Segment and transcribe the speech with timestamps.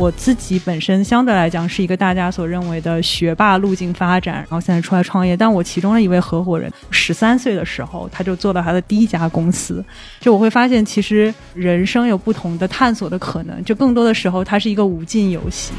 [0.00, 5.36] 我自己本身相对来讲是一个大家所认为的学霸路径发展，然后现在出来创业。
[5.36, 9.84] 但我其中的一位合伙人，十三岁的时候他就做了他的第一家公司。
[10.18, 13.62] 就我会发现，其实人生有不同的探索的可能。
[13.62, 15.74] 就更多的时候，它是一个无尽游戏。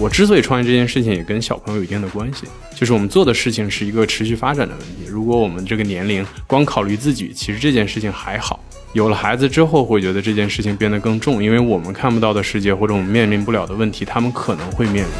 [0.00, 2.46] 我之所以创业这件事情，也跟小朋友有一定的关系。
[2.76, 5.04] 就是我们做的事情是一个持续发展的问题。
[5.08, 8.60] 如果我们这个年龄光考虑自己，其实这件事情还好。
[8.94, 15.12] 有了孩子之后，会觉得这件事情变得更重，因为我们看不到的世界或者我们面临不了的问题，他们可能会面临。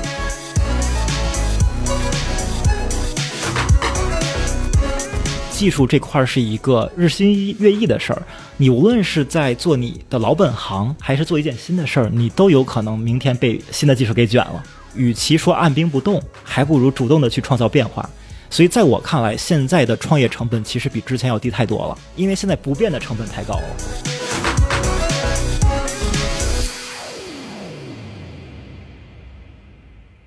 [5.51, 8.23] 技术这块是一个日新月异的事儿，
[8.59, 14.63] 你无论是在做你的老本行，还是做一件新的事儿，你都有可能明天被新的技术给卷了。
[14.95, 18.09] 与其说按兵不动，还不如主动的去创造变化。
[18.51, 23.65] 所以在我看来，现在的创业成本其实比之前要低太多了，因为现在不变的成本太高了。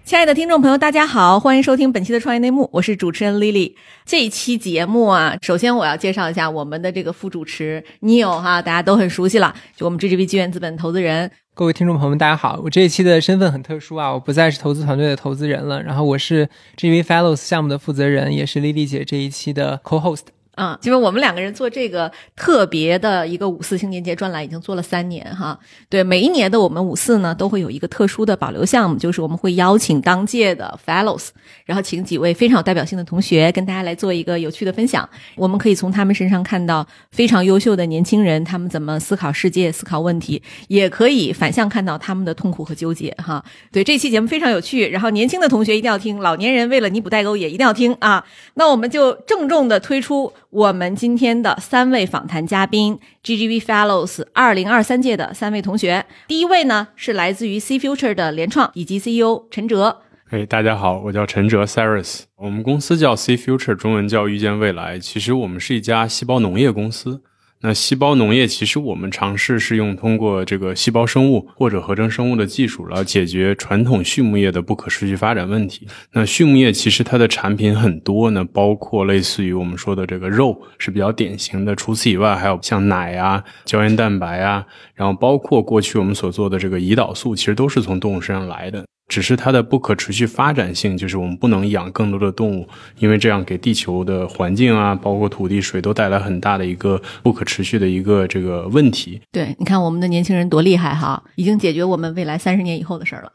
[0.03, 3.73] 亲爱的听众朋友，大家好，欢迎收听本期的创业内幕，我是主持人 Lily。
[4.05, 11.29] 这一期节目啊，首先我要介绍一下我们的这个副主持 Neil 哈，大家都很熟悉了，就我们 GGV 纪源资本投资人。
[11.57, 20.36] 各位听众朋友们，大家好，我这一期的身份很特殊啊，我不再是投资团队的投资人了，然后我是 GV Fellows 项目的负责人，也是 Lily 姐这一期的 Co-host。
[20.57, 25.57] 嗯，因为我们两个人做这个特别的一个五四青年节专栏已经做了三年哈。
[25.87, 31.27] 对，每一年的我们五四呢，都会有一个特殊的保留项目，就是我们会邀请当届的 Fellows，
[31.65, 35.07] 然后请几位非常有代表性的同学跟大家来做一个有趣的分享。
[35.35, 43.45] 我们可以从他们身上看到非常优秀的年轻人，他们怎么思考世界、思考问题，也可以反向看到他们的痛苦和纠结哈。
[43.71, 48.25] 对，这期节目非常有趣，然后年轻的同学一定要听，老年人为了弥补代沟也一定要听啊。
[48.55, 50.33] 那我们就郑重的推出。
[50.57, 56.03] 我们今天的三位访谈嘉宾，GGV Fellows 二零二三届的三位同学。
[56.27, 60.01] 第一位呢是来自于 C Future 的联创以及 CEO 陈哲。
[60.31, 64.97] 哎，大家好，我叫陈哲 c e r i s 我们公司叫 C Future，中文叫遇见未来。
[64.97, 67.21] 其实我们是一家细胞农业公司。
[67.59, 75.87] 那细胞农业其实我们尝试是用通过这个细胞生物或者合成生物的技术来解决传统畜牧业的不可持续发展问题。
[76.11, 81.75] 那畜牧业其实它的产品很多呢，包括类似于我们说的这个肉是比较典型的。
[81.75, 84.63] 除此以外，还有像奶啊、胶原蛋白啊，
[84.93, 88.85] 然后包括过去我们所做的这个胰岛素，其实都是从动物身上来的。
[89.07, 92.67] 只是它的不可持续发展性，就是我们不能养更多的动物，
[92.99, 99.21] 因为这样给地球的环境啊，包括土地、水都带来很大的一个不可持续的一个这个问题。
[99.31, 103.31] 对，你看我们的年轻人多厉害哈，已经解决我们未来三十年以后的事儿了。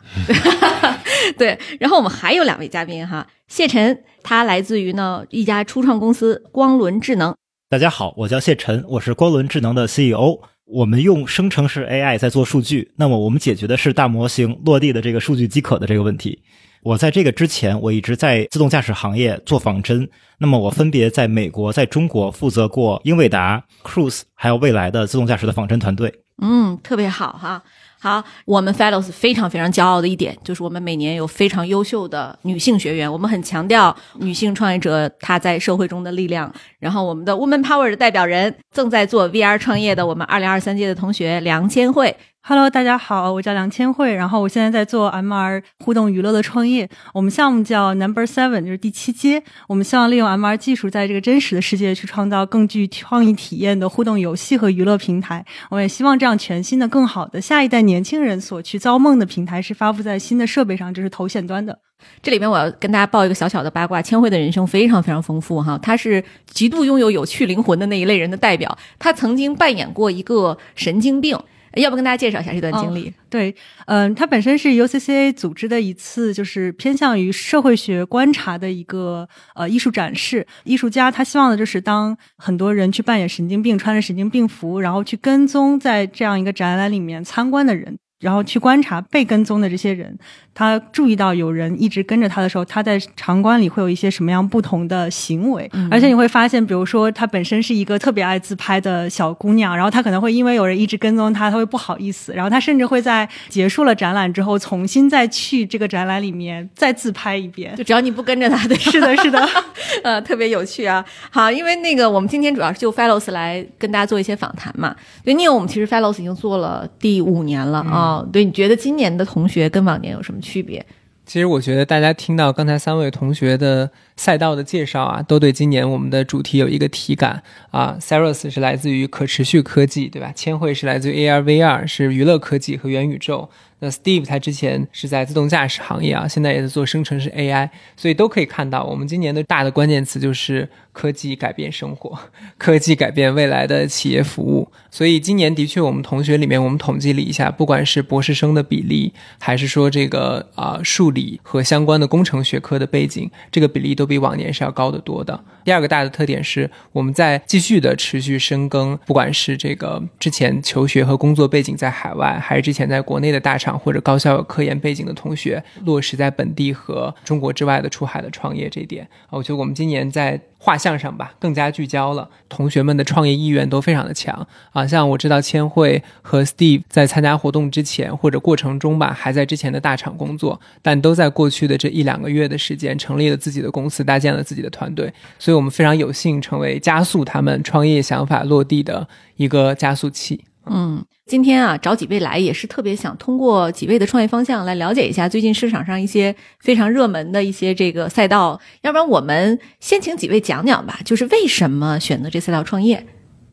[1.38, 7.34] 对，然后我们还有两位嘉宾哈，谢晨，他来自于呢一家初创公司光轮智能。
[7.70, 10.40] 大家好，我叫谢晨，我是光轮智能的 CEO。
[10.72, 16.40] 我们用生成式 AI 在做数据，那么我们解决的是大模型落地的这个数据饥渴的这个问题。
[16.82, 26.12] 我在这个之前，我一直在自动驾驶行业做仿真，那么我分别在美国、在中国负责过英伟达、Cruise 还有未来的自动驾驶的仿真团队。
[26.40, 27.62] 嗯，特别好哈。
[28.02, 36.52] 好，我们 Fellows 非常非常骄傲的一点就是我们每年有非常优秀的女性学员，我们很强调女性创业者她在社会中的力量。
[36.80, 42.16] 然后我们的 Woman Power 的代表人正在做 VR 创业的我们二零二三届的同学梁千惠。
[42.44, 46.90] Hello，大家好，我叫梁千惠，然后我现在在做 MR 互动娱乐的创业。
[47.14, 49.40] 我们项目叫 Number Seven，就是第七阶。
[49.68, 55.46] 我们希望利用 MR 技术，在这个真实的世界去创造更具创意体验的互动游戏和娱乐平台。
[55.70, 61.78] 我们也希望这样全新的、更好的下一代年轻人所去造梦的平台是发布在新的设备上，就是头显端的。
[62.20, 68.76] 这里边我要跟大家报一个小小的八卦：千惠的人生非常非常丰富哈，他是极度拥有有趣灵魂的那一类人的代表。
[68.98, 71.38] 他曾经扮演过一个神经病。
[71.76, 73.12] 要不跟大家介绍一下这段经历？
[73.30, 73.54] 对，
[73.86, 80.46] 嗯，它本身是 UCCA 组织的一次，就是偏向于社会学观察的一个呃艺术展示。
[80.64, 87.98] 艺术家他希望的就是当很多人去扮演神经病，穿着神经病服，然后去跟踪在这样一个展览里面参观的人。
[88.22, 90.16] 然后去观察被跟踪的这些人，
[90.54, 95.68] 他注意到有人一直跟着他的时候，他在场馆里会有一些什么样不同的行为。
[95.90, 107.74] 而且你会发现，比如说他本身是一个特别爱自拍的小姑娘，然后她可能会因为有人一直跟踪她，她会不好意思，然后她甚至会在结束了展览之后，重新再去这个展览里面再自拍一遍。
[107.74, 109.48] 就只要你不跟着她，对是的，是的，
[110.04, 111.04] 呃，特别有趣啊。
[111.30, 114.94] 好，因为那个我们今天主要是就 Fellows 来跟大家做一些访谈嘛。
[115.24, 118.11] 对，Neil，我们其实 Fellows 已经做了第五年了啊。
[118.32, 120.84] 对，你觉得今年的同学跟往年有什么区别？
[121.24, 127.96] 其实我觉得大家听到刚才三位同学的赛道的介绍啊，都对今年我们的主题有一个体感啊。
[128.00, 130.32] Cyrus 是来自于可持续科技，对吧？
[130.34, 133.48] 千惠是来自于 AR VR，是娱乐科技和元宇宙。
[133.84, 142.16] 那 Steve 他之前是在自动驾驶行业啊，现在也在做生成式 AI，所以都可以看到，我们今年的大的关键词就是科技改变生活，
[142.56, 144.70] 科技改变未来的企业服务。
[144.88, 155.42] 所以今年的确，我们同学里面我们统计了一下，不管是博士生的比例，还是说这个啊数理和相关的工程学科的背景，这个比例都比往年是要高得多的。
[155.64, 170.40] 第二个大的特点是，我们在继续的持续深耕，不管是这个之前求学和工作背景在海外，还是之前在国内的大厂或者高校有科研背景的同学，落实在本地和中国之外的出海的创业这一点，我觉得我们今年在。
[170.64, 172.30] 画像上吧，更加聚焦了。
[172.48, 174.86] 同学们的创业意愿都非常的强啊！
[174.86, 185.12] 像我知道千惠和 Steve 在参加活动之前或者过程中吧，还在之前的大厂工作，但都在过去的这一两个月的时间，成立了自己的公司，搭建了自己的团队。
[185.36, 190.44] 所以我们非常有幸成为加速他们创业想法落地的一个加速器。
[190.66, 198.60] 嗯，今天啊，找几位来也是特别想通过几位的创业方向来了解一下最近市场上一些非常热门的一些这个赛道。
[198.82, 203.04] 要不然我们先请几位讲讲吧，就是为什么选择这赛道创业？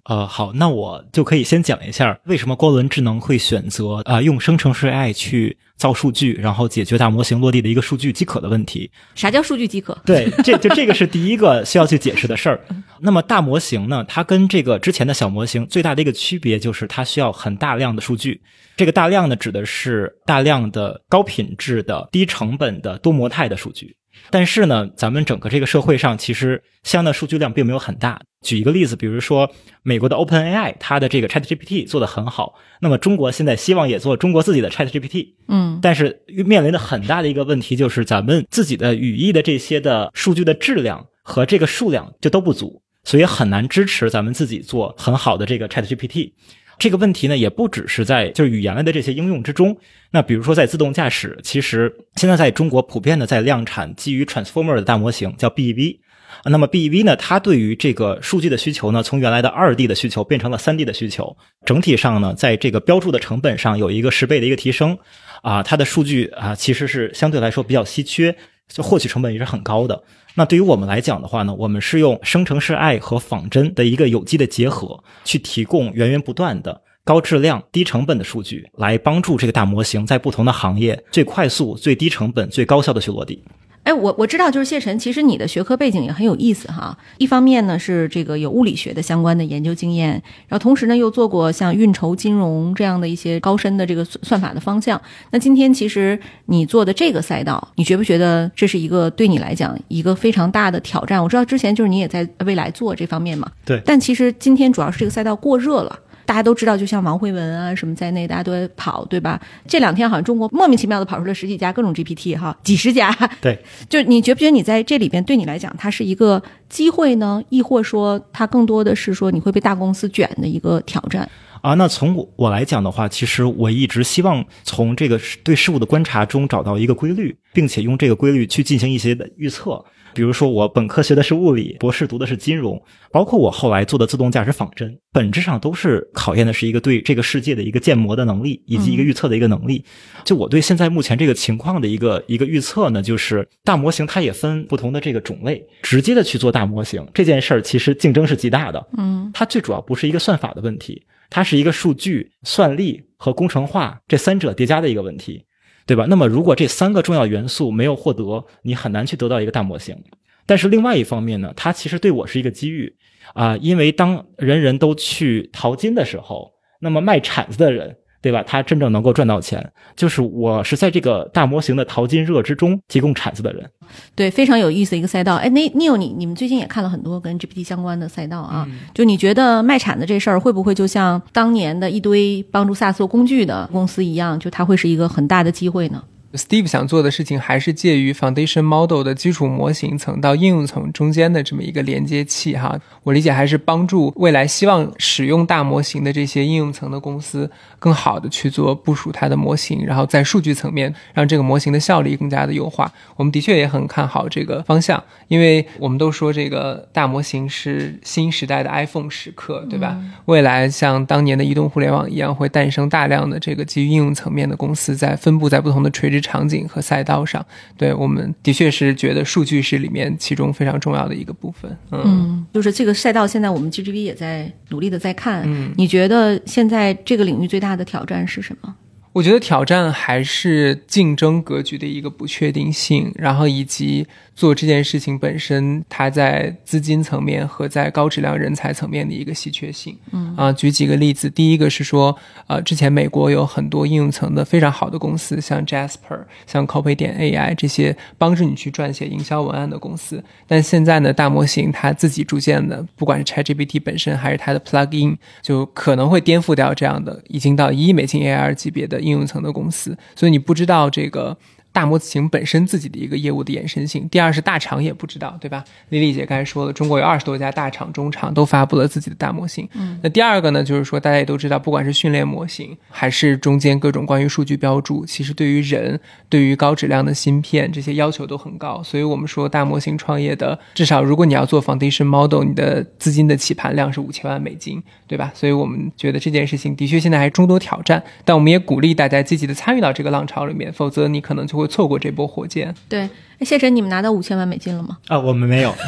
[0.05, 8.91] 呃，好，那我就可以先讲一下为什么光轮智能会选择啊用生成式 AI 去造数据，然后解决大模型落地的一个数据饥渴的问题。
[9.15, 9.97] 啥叫数据饥渴？
[10.05, 12.59] 对，这就这个是第一个需要去解释的事儿。
[13.01, 18.41] 那么大模型呢，它跟这个之前的小模型最大的一个区别就是它需要很大量的数据。
[18.75, 23.95] 这个大量呢，指的是大量的高品质的、低成本的多模态的数据。
[24.29, 28.19] 但是呢，咱们整个这个社会上其实相应的数据量并没有很大。
[28.41, 29.51] 举一个例子，比如说
[29.83, 32.55] 美国的 OpenAI，它的这个 ChatGPT 做的很好。
[32.81, 46.31] 那么中国现在希望也做中国自己的 ChatGPT，嗯，但是面临的很大的一个问题就是咱们自己的语义的这些的数据的质量和这个数量就都不足，所以很难支持咱们自己做很好的这个 ChatGPT。
[46.77, 49.75] 这个问题呢，也不只是在就是语言类的这些应用之中。
[50.11, 55.99] 那比如说在自动驾驶，其实现在在中国普遍的在量产基于 Transformer 的大模型，叫 BEV。
[56.45, 61.35] 那么 BEV 呢，它对于这个数据的需求呢，从原来的二 D 的需求变成了三 D 的需求。
[61.65, 64.97] 整体上呢，在这个标注的成本上有一个十倍的一个提升。
[65.41, 68.35] 啊，它的数据啊，其实是相对来说比较稀缺，
[68.67, 70.03] 就获取成本也是很高的。
[70.35, 83.41] 那对于我们来讲的话呢，我们是用生成式 AI 和仿真的一个有机的结合，去提供源源不断的高质量、低成本的数据，来帮助这个大模型在不同的行业最快速、最低成本、最高效的去落地。
[83.83, 86.95] 哎，我我知道，就是谢晨，其实你的学科背景也很有意思哈。
[87.17, 90.11] 一方面呢是这个有物理学的相关的研究经验，
[90.47, 95.01] 然后同时呢又做过像运筹、金融这样的一些高深的这个算算法的方向。
[95.31, 101.23] 那今天其实你做的这个赛道，你觉不觉得这是一个对你来讲一个非常大的挑战？
[101.23, 103.81] 我知道之前就是你也在未来做这方面嘛，对。
[103.85, 105.99] 但其实今天主要是这个赛道过热了。
[106.29, 109.41] 大家都知道，就像王慧文啊什么在内，大家都在跑，对吧？
[109.67, 113.11] 这两天好像中国莫名其妙的跑出了十几家各种 GPT 哈，几十家。
[113.41, 113.59] 对，
[113.89, 116.39] 就你觉不觉得你在这里边对你来讲，它是一个
[116.69, 117.43] 机会呢？
[117.49, 121.27] 亦或说它更多的是说你会被大公司卷的一个挑战？
[121.61, 129.83] 啊，那从我我来讲的话，其实我一直希望从这个对事物的观察中找到一个规律，并且用这个规律去进行一些的预测。
[130.19, 139.85] 比如说，我本科学的是物理，博士读的是金融，包括我后来做的自动驾驶仿真，本质上都是考验的是一个对这个世界的一个建模的能力，以及一个预测的一个能力。
[140.25, 148.87] 就我对现在目前这个情况的一个一个预测呢，就是大模型它也分不同的这个种类，直接的去做大模型这件事儿，其实竞争是极大的。
[148.97, 155.45] 嗯，它最主要不是一个算法的问题，它是一个数据、算力和工程化这三者叠加的一个问题。
[155.89, 156.05] 对吧？
[156.07, 159.97] 那么如果这三个重要元素没有获得，你很难去得到一个大模型。
[160.45, 162.95] 但是另外一方面呢，它其实对我是一个机遇
[163.33, 167.97] 啊，因为当人人都去淘金的时候，那么卖铲子的人。
[168.21, 168.43] 对吧？
[168.45, 173.69] 他真正能够赚到钱，就是我是在这个大模型的淘金热之中提供铲子的人。
[174.15, 175.35] 对，非常有意思的一个赛道。
[175.35, 178.67] 哎，那 Neil，你你们最近也看了很多跟 GPT 相关的赛道啊？
[178.93, 192.79] 就你觉得卖铲子这事儿会不会就像当年的一堆帮助 SaaS 做工具的公司一样，就它会是一个很大的机会呢？Steve 想做的事情还是介于 foundation model 的基础模型层到应用层中间的这么一个连接器哈。
[193.01, 202.91] 我理解还是帮助未来希望使用大模型的这些应用层的公司更好的去做部署它的模型，然后在数据层面让这个模型的效率更加的优化。
[203.15, 209.97] 我们的确也很看好这个方向，因为我们都说这个大模型是新时代的 iPhone 时刻，对吧？
[210.25, 216.18] 未来像当年的移动互联网一样，会诞生大量的这个基于应用层面的公司在分布在不同的垂直。
[216.19, 217.45] 实场景和赛道上。
[217.77, 221.75] 对我们的确是觉得数据是里面其中非常重要的一个部分。
[221.91, 225.43] 嗯，嗯，就是这个赛道，现在我们 GGV 也在努力的在看。
[225.45, 228.75] 嗯你觉得现在这个领域最大的挑战是什么？
[229.11, 234.05] 我觉得挑战还是竞争格局的一个不确定性，然后以及
[234.39, 239.93] 做这件事情本身，它在资金层面和在高质量人才层面的一个稀缺性。
[240.13, 242.15] 嗯啊，举几个例子，第一个是说，
[242.47, 261.37] 呃，之前美国有很多应用层的非常好的公司，像 Jasper、像 Copy 点 AI 这些帮助你去撰写营销文案的公司，但现在呢，大模型它自己逐渐的，不管是 ChatGPT 本身还是它的 plugin，就可能会颠覆掉这样的已经到一亿美金 AR 级别的应用层的公司，所以你不知道这个。
[261.71, 265.63] 大模型本身自己的一个业务的延伸性，第二是大厂也不知道，对吧？
[265.89, 269.67] 丽丽姐刚才说了，中国有二十多家大厂、中厂都发布了自己的大模型。
[269.73, 278.81] 嗯，那第二个呢，就是说大家也都知道，不管是训练模型，还是中间各种关于数据标注，其实对于人、对于高质量的芯片这些要求都很高。
[278.83, 285.31] 所以我们说大模型创业的，至少如果你要做 foundation model，你的资金的起盘量是五千万美金，对吧？
[285.35, 292.73] 所以我们觉得这件事情的确现在还众多挑战，但我们也鼓励大家积极的参与到这个浪潮里面，否则你可能就会错过这波火箭。
[292.87, 294.97] 对，哎谢晨，你们拿到五千万美金了吗？
[295.07, 295.73] 啊，我们没有。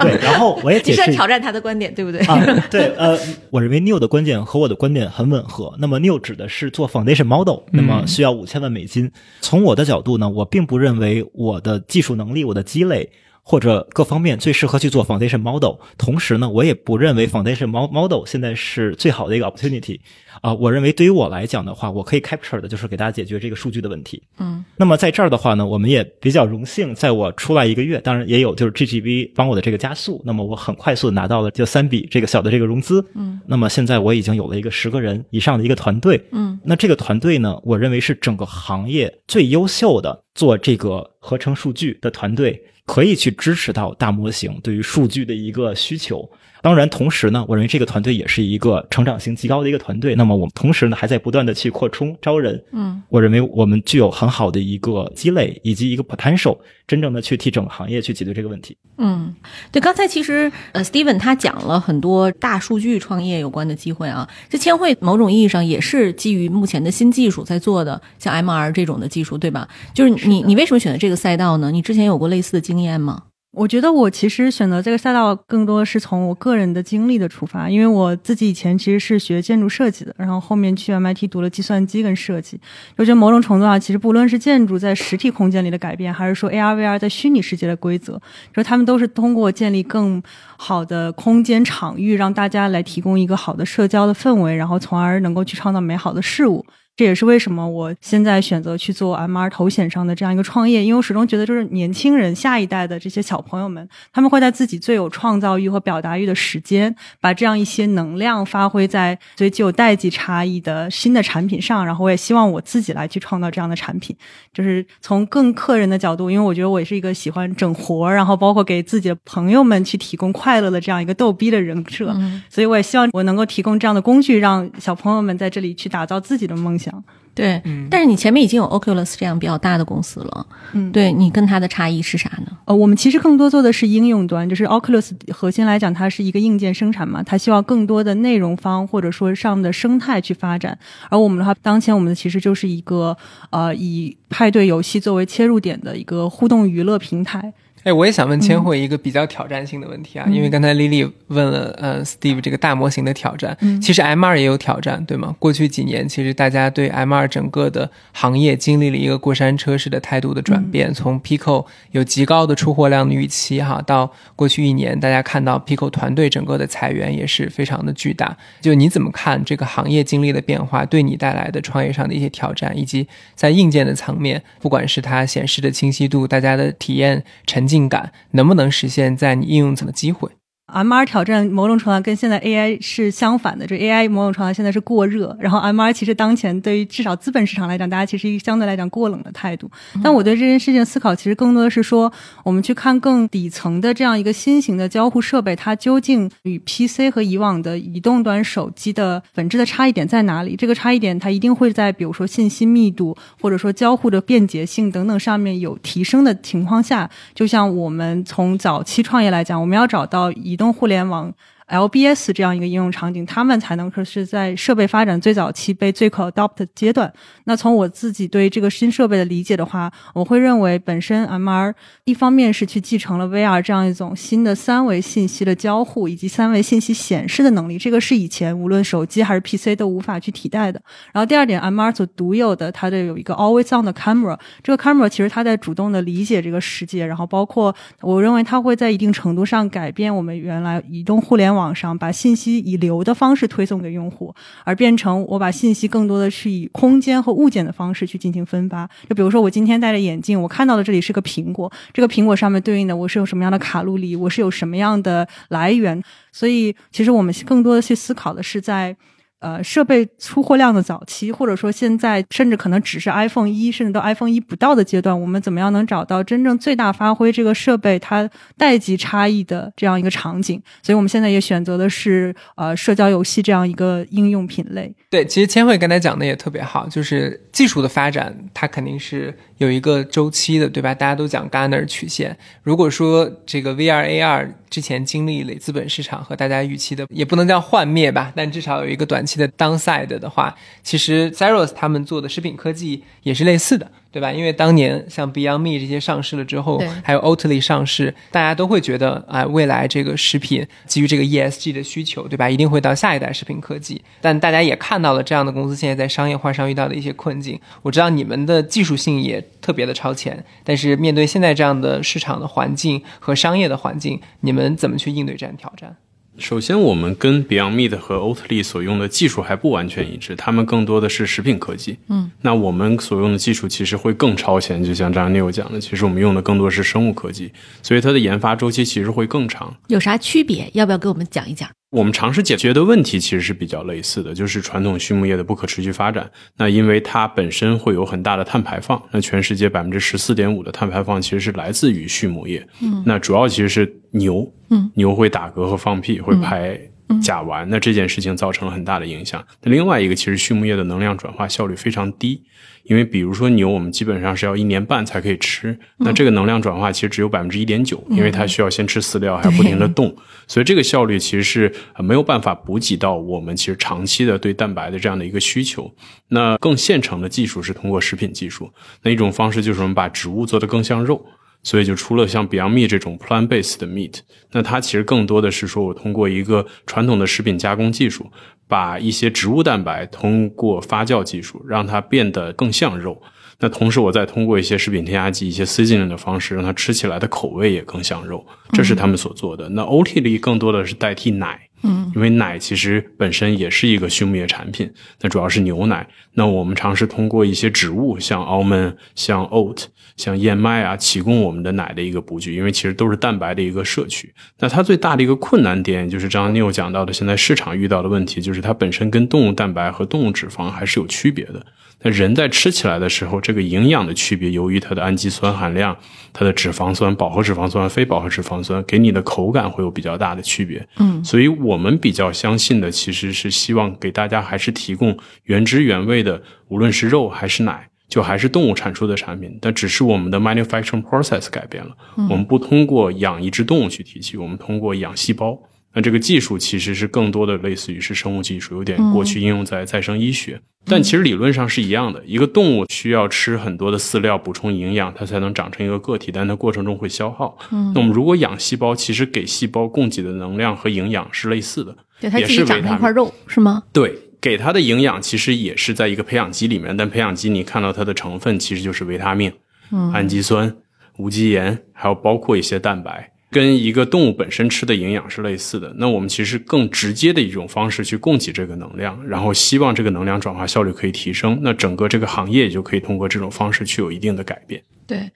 [0.00, 2.20] 对，然后我也你解释是在挑战他的观点，对不对？
[2.22, 3.18] 啊，对，呃，
[3.50, 5.74] 我认为 New 的观点和我的观点很吻合。
[5.78, 9.12] 那么 New 指的是做 foundation model，那么需要五千万美金。
[9.42, 13.10] 从我的角度呢，我并不认为我的技术能力、我的积累
[13.48, 15.76] 或者各方面最适合去做 foundation model。
[15.96, 20.00] 同时呢，我也不认为 foundation mo- model 现在是最好的一个 opportunity。
[20.42, 24.20] 啊、我认为对于我来讲的话，我可以 capture 的就是给大家解决这个数据的问题。
[24.38, 33.02] 嗯，那么在这儿的话呢，我们也比较荣幸，在我出来一个月，当然也有就是 GGV 帮我的这个加速，那么我很快速的拿到了就三笔这个小的这个融资。
[33.14, 36.20] 嗯，那么现在我已经有了一个十个人以上的一个团队。
[36.32, 46.28] 嗯，那这个团队呢，我认为是整个行业最优秀的做这个合成数据的团队，可以去支持到大模型对于数据的一个需求。
[46.66, 50.16] 当然，同时呢，我认为这个团队也是一个成长性极高的一个团队。
[50.16, 52.60] 那么我们同时呢，还在不断的去扩充招人。
[52.72, 58.76] 嗯，我认为我们具有很好的一个积累以及一个 potential，真正的去替整个行业去解决这个问题。
[58.98, 59.32] 嗯，
[59.70, 64.28] 对，刚才其实呃，Steven 他讲了很多大数据创业有关的机会啊。
[64.50, 69.68] 这千惠某种意义上也是基于目前的新技术在做的，像 MR 这种的技术，对吧？
[69.94, 71.70] 就是你你为什么选择这个赛道呢？
[71.70, 73.22] 你之前有过类似的经验吗？
[73.56, 82.60] 我觉得我其实选择这个赛道更多是从我个人的经历的出发，因为我自己以前其实是学建筑设计的，然后后面去 MIT 读了计算机跟设计。
[82.98, 88.20] 我觉得某种程度上，其实不论是建筑在实体空间里的改变，还是说 AR、VR 在虚拟世界的规则，
[88.54, 90.22] 就他们都是通过建立更
[90.58, 96.62] 好的空间场域，让大家来提供一个好的社交的氛围，然后从而能够去创造美好的事物。
[96.96, 111.84] 这也是为什么我现在选择去做 MR 头显上的这样一个创业，因为我始终觉得，就是年轻人、下一代的这些小朋友们，他们会在自己最有创造欲和表达欲的时间，把这样一些能量发挥在最具有代际差异的新的产品上。
[111.84, 114.16] 然后，我也希望我自己来去创造这样的产品，
[114.54, 122.10] 就是从更客人的角度，因为我觉得我也是一个喜欢整活，然后包括给自己的朋友们去提供快乐的这样一个逗逼的人设。
[122.16, 126.85] 嗯所以，我也希望我能够提供这样的工具，让小朋友们在这里去打造自己的梦想。
[127.34, 132.56] 对，但是你前面已经有 Oculus 这样比较大的公司了，嗯对你跟它的差异是啥呢？
[132.64, 140.78] 呃，我们其实更多做的是应用端，就是 Oculus 核心来讲，它是一个硬件生产嘛，它希望更多的内容方或者说上面的生态去发展。
[141.10, 143.14] 而我们的话，当前我们的其实就是一个
[143.50, 147.52] 呃以派对游戏作为切入点的一个互动娱乐平台。
[147.86, 155.36] 哎，我也想问千惠一个比较挑战性的问题啊，因为刚才 Lily 问了呃 Steve 这个大模型的挑战，其实 M 二也有挑战，对吗？
[155.38, 168.36] 过去几年，其实大家对 M 二整个的行业经历了一个过山车式的态度的转变，从 Pico 有极高的出货量的预期哈，到过去一年，大家看到 Pico 团队整个的裁员也是非常的巨大。
[168.60, 180.30] 就你怎么看这个行业经历的变化，对你带来的创业上的一些挑战，以及在硬件的层面，不管是它显示的清晰度，大家的体验沉浸感，能不能实现在你应用层的机会？
[180.72, 189.70] MR 挑战某种程度上跟现在 AI 是相反的，就 AI 某种程度上现在是过热，然后 MR 其实当前对于至少资本市场来讲，大家其实一个相对来讲过冷的态度。
[190.02, 200.56] 但我对这件事情思考，其实更多的是说，我们去看更底层的这样一个新型的交互设备，它究竟与 PC 和以往的移动端手机的本质的差异点在哪里？
[200.56, 211.34] 这个差异点它一定会在比如说信息密度或者说交互的便捷性等等上面有提升的情况下，就像我们从早期创业来讲，我们要找到移动互联网。
[211.68, 217.12] LBS 这样一个应用场景，他们才能说是在设备发展最早期被最可 adopt 阶段。
[217.44, 230.80] 那从我自己对这个新设备的理解的话，我会认为本身 MR 一方面是去继承了 VR 这样一种新的三维信息的交互以及三维信息显示的能力，这个是以前无论手机还是 PC 都无法去替代的。
[231.12, 244.32] 然后第二点，MR 所独有的，它的有一个 always on 的 camera，这个 camera 其实它在主动的理解这个世界，然后包括我认为它会在一定程度上改变我们原来移动互联网网上把信息以流的方式推送给用户，
[244.64, 248.88] 而变成我把信息更多的是以空间和物件的方式去进行分发。
[249.08, 258.94] 就比如说我今天戴着眼镜，我看到的这里是个苹果，这个苹果上面对应的我是有什么样的卡路里，我是有什么样的来源，所以其实我们更多的去思考的是在。
[259.38, 270.60] 呃，设备出货量的早期，或者说现在甚至可能只是 iPhone 一，甚至到 iPhone 一不到的阶段，我们怎么样能找到真正最大发挥这个设备它代际差异的这样一个场景？
[270.82, 274.94] 所以我们现在也选择的是呃社交游戏这样一个应用品类。
[275.10, 280.94] 对，其实千惠刚才讲的也特别好，就是技术的发展它肯定是有一个周期的，对吧？
[280.94, 282.36] 大家都讲 Gartner 曲线。
[282.62, 293.90] 如果说这个 VR AR 之前经历了资本市场和大家预期的，也不能叫幻灭吧，但至少有一个短期的 downside 的话，其实 Zeros 他们做的食品科技也是类似的。
[294.16, 294.32] 对吧？
[294.32, 302.48] 因为当年像 Beyond Me 这些上市了之后，还有 Oatly 上市，大家都会觉得，哎，未来这个食品基于这个 ESG 的需求，对吧？
[302.48, 304.00] 一定会到下一代食品科技。
[304.22, 307.60] 但大家也看到了这样的公司现在在商业化上遇到的一些困境。
[307.82, 315.94] 我知道你们的技术性也特别的超前，但是面对现在这样的市场的环境和商业的环境，你们怎么去应对这样挑战？
[316.38, 321.98] 首先，我们跟 Beyond Meat 和 Oatly 所用的技术还不完全一致，他们更多的是食品科技。
[322.08, 327.50] 嗯，那我们所用的技术其实会更超前，就像张 Neil 讲的，其实我们用的更多是生物科技，
[327.82, 329.74] 所以它的研发周期其实会更长。
[329.88, 330.70] 有啥区别？
[330.74, 331.68] 要不要给我们讲一讲？
[331.90, 336.28] 我们尝试解决的问题其实是比较类似的，就是传统畜牧业的不可持续发展。
[336.56, 342.66] 那因为它本身会有很大的碳排放，那全世界百分之十四点五的碳排放其实是来自于畜牧业。
[342.82, 344.52] 嗯，那主要其实是牛。
[344.68, 346.76] 嗯，牛会打嗝和放屁，会排
[347.22, 349.44] 甲烷，那这件事情造成了很大的影响。
[349.62, 352.42] 那另外一个，其实畜牧业的能量转化效率非常低。
[352.84, 360.14] 因为比如说牛，我们基本上是要一年半才可以吃，那这个能量转化其实只有百分之一点九，因为它需要先吃饲料，还要不停的动，
[360.46, 365.92] 所以这个效率其实是没有办法补给到我们其实长期的对蛋白的这样的一个需求。
[366.28, 368.70] 那更现成的技术是通过食品技术，
[369.02, 371.26] 那一种方式就是我们把植物做得更像肉。
[371.66, 374.20] 所以就除了像 Beyond Meat 这种 plant-based 的 meat，
[374.52, 378.30] 那它其实更多的是说我通过一个传统的食品加工技术，
[378.68, 383.20] 把一些植物蛋白通过发酵技术让它变得更像肉。
[383.58, 388.46] 那同时我再通过一些食品添加剂、一些 seasoning 的方式，让它吃起来的口味也更像肉。
[388.72, 389.68] 这是他们所做的。
[389.70, 391.68] 那 Oatly 更多的是代替奶。
[391.82, 396.06] 嗯，因为奶其实本身也是一个畜牧业产品，那主要是牛奶。
[396.34, 399.84] 那我们尝试通过一些植物，像 almond、像 oat、
[400.16, 404.34] 像燕麦啊，提供我们的奶的一个补给，因为其实都是蛋白的一个摄取。
[404.58, 411.64] 那它最大的一个困难点，就是刚刚 Neil 讲到的，现在市场遇到的问题，就是它本身跟动物蛋白和动物脂肪还是有区别的。
[412.02, 415.96] 那人在吃起来的时候，这个营养的区别，由于它的氨基酸含量、
[416.32, 420.86] 它的脂肪酸、饱和脂肪酸、非饱和脂肪酸，给你的口感会有比较大的区别。
[420.98, 431.96] 嗯，所以我们比较相信的，其实是希望给大家还是提供原汁原味的，无论是肉还是奶，就还是动物产出的产品，但只是我们的 manufacturing process 改变了。
[432.28, 435.58] 我们不通过养一只动物去提取，我们通过养细胞。
[435.96, 442.22] 那这个技术其实是更多的类似于是生物技术，有点过去应用在再生医学，但其实理论上是一样的。
[442.26, 447.56] 一个动物需要吃很多的饲料补充营养，它才能长成一个个体，但它过程中会消耗。
[447.72, 452.98] 嗯，那我们如果养细胞，其实给细胞供给的能量和营养是类似的，对它也是自己长成一。
[452.98, 453.82] 块肉是吗？
[453.90, 459.50] 对，给它的营养其实也是在一个培养基里面，但培养基你看到它的成分其实就是维他命、
[459.90, 460.76] 嗯氨基酸、
[461.16, 463.32] 无机盐，还有包括一些蛋白。
[463.56, 474.82] 跟一个动物本身吃的营养是类似的，那我们其实更直接的一种方式去供给这个能量，然后希望这个能量转化效率可以提升，那整个这个行业也就可以通过这种方式去有一定的改变。
[475.06, 475.30] 对，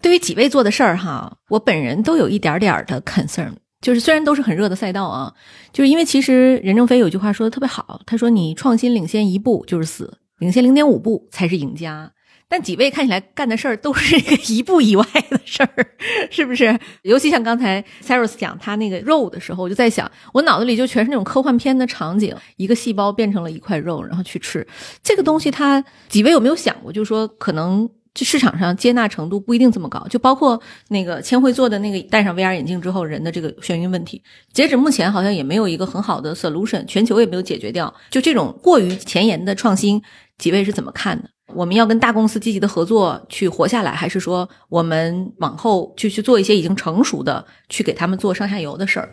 [0.00, 5.30] 对于几位做的事儿哈，我本人都有一点点儿的 concern，就是虽然都是很热的赛道啊，
[5.70, 12.10] 就是因为其实任正非有句话说的特别好，他说你创新领先一步就是死，领先零点五步才是赢家。
[12.48, 15.86] 但几位看起来干的事儿都是这个 一步以外的事儿，
[16.30, 16.78] 是不是？
[17.02, 24.66] 尤其像刚才 Cyrus 讲他那个肉的时候，我就在想，我脑子里就全是那种科幻片的场景，一个细胞变成了一块肉，然后去吃
[25.02, 25.84] 这个东西它。
[26.08, 30.06] 几位有没有想过，就是说可能这市场上接纳程度不一定这么高。
[30.08, 37.92] 就包括那个千惠做的那个戴上 VR 眼镜之后人的这个眩晕问题，截止目前好像也没有一个很好的 solution，全球也没有解决掉。
[38.08, 40.00] 就这种过于前沿的创新，
[40.38, 41.28] 几位是怎么看的？
[41.54, 49.08] 我们要跟大公司积极的合作去活下来，还是说我们往后去去做一些已经成熟的，去给他们做上下游的事儿？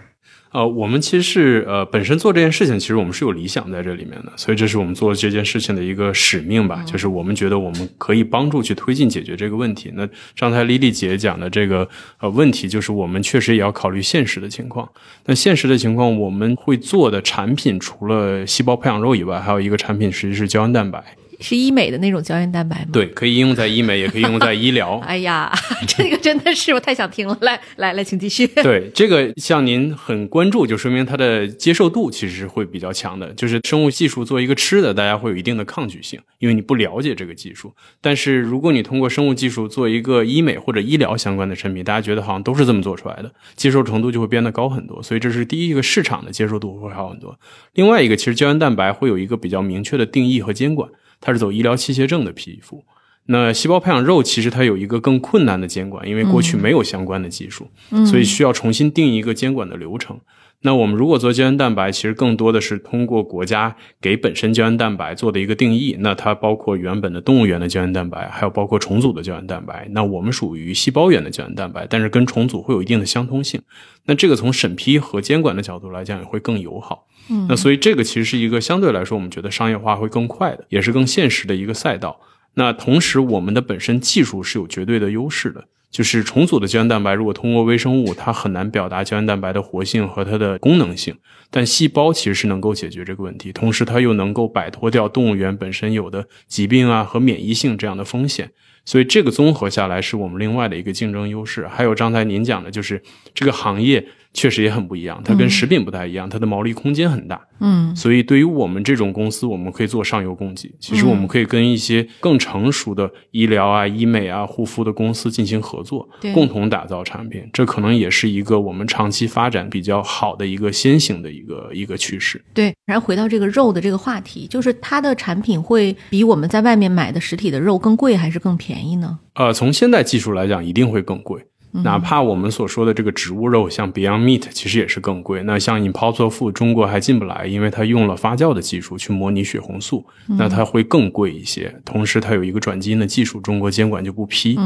[0.51, 9.91] 呃，我们其实是呃本身做这件事情，其实我们是有理想在这里面的，所以这是我们做这件事情的一个使命吧，就是我们觉得我们可以帮助去推进解决这个问题。
[9.95, 14.87] 那刚才丽丽姐讲的这个呃问题，就是我们确实也要考虑现实的情况。
[15.25, 21.03] 那现实的情况，我们会做的产品除了细胞培养肉以外，还有一个产品实际是胶原蛋白。
[21.39, 22.89] 是医美的那种胶原蛋白吗？
[22.93, 24.97] 对，可以应用在医美，也可以应用在医疗。
[25.05, 25.51] 哎呀，
[25.87, 27.37] 这个真的是我太想听了。
[27.41, 28.47] 来 来来，请继续。
[28.47, 33.31] 对，这个像您很关注，就说明它的接受度其实是会比较强的。
[33.33, 37.73] 就是生物技术做一个吃的，大家会有一定的抗拒性，因为你不了解这个技术。
[38.01, 45.01] 但是如果你通过生物技术做一个医美或者医疗相关的产品，大家觉得好像都是这么做出来的，接受程度就会变得高很多。
[45.01, 47.37] 所以这是第一个市场的接受度会好很多。
[47.73, 50.89] 另外一个，其实胶原蛋白会有一个比较明确的定义和监管。
[51.25, 52.83] 它是走医疗器械证的皮肤，
[53.27, 57.69] 那细胞培养肉其实它有一个更困难的监管，因为过去没有相关的技术，
[58.05, 60.19] 所以需要重新定一个监管的流程。
[60.65, 69.87] 那我们如果做胶原蛋白，其实更多的是通过国家给本身胶原蛋白做的一个定义，那它包括原本的动物源的胶原蛋白，还有包括重组的胶原蛋白。
[69.91, 73.61] 那我们属于细胞源的胶原蛋白，但是跟重组会有一定的相通性。
[74.05, 77.07] 那这个从审批和监管的角度来讲，也会更友好。
[77.29, 82.19] 嗯，那所以这个其实是一个相对来说，我们觉得商业化会更快的，也是更现实的一个赛道。
[82.55, 91.15] 那同时，我们的本身技术是有绝对的优势的，就是重组的胶原蛋白，如果通过微生物，它很难表达胶原蛋白的活性和它的功能性，
[91.49, 98.51] 但细胞其实是能够解决这个问题，同时它又能够摆脱掉动物园本身有的疾病啊和免疫性这样的风险。
[98.85, 101.65] 所以这个综合下来是我们另外的一个竞争优势。
[101.67, 103.01] 还有刚才您讲的，就是
[103.33, 104.05] 这个行业。
[104.33, 107.39] 确实也很不一样，它跟食品不太一样，它的毛利空间很大。
[107.59, 110.73] 嗯，所以对于我们这种公司，我们可以做上游供给。
[110.79, 117.47] 其实我们可以跟一些更成熟的医疗啊、医美啊、护肤的公司进行合作，共同打造产品。
[117.53, 122.43] 这可能也是一个我们长期发展比较好的一个先行的一个一个趋势。
[122.53, 129.19] 对，然后回到这个肉的这个话题，就是它的产品会比我们在外面买的实体的肉更贵还是更便宜呢？
[129.35, 131.45] 呃，从现代技术来讲，一定会更贵。
[131.83, 135.41] 哪怕我们所说的这个植物肉，像 Beyond Meat，其实也是更贵。
[135.43, 140.05] 那像 Impossible Food，中国还进不来，因为它用了发酵的技术去模拟血红素，
[140.37, 141.73] 那它会更贵一些。
[141.83, 144.57] 同时，它有一个转基因的技术，中国监管就不批。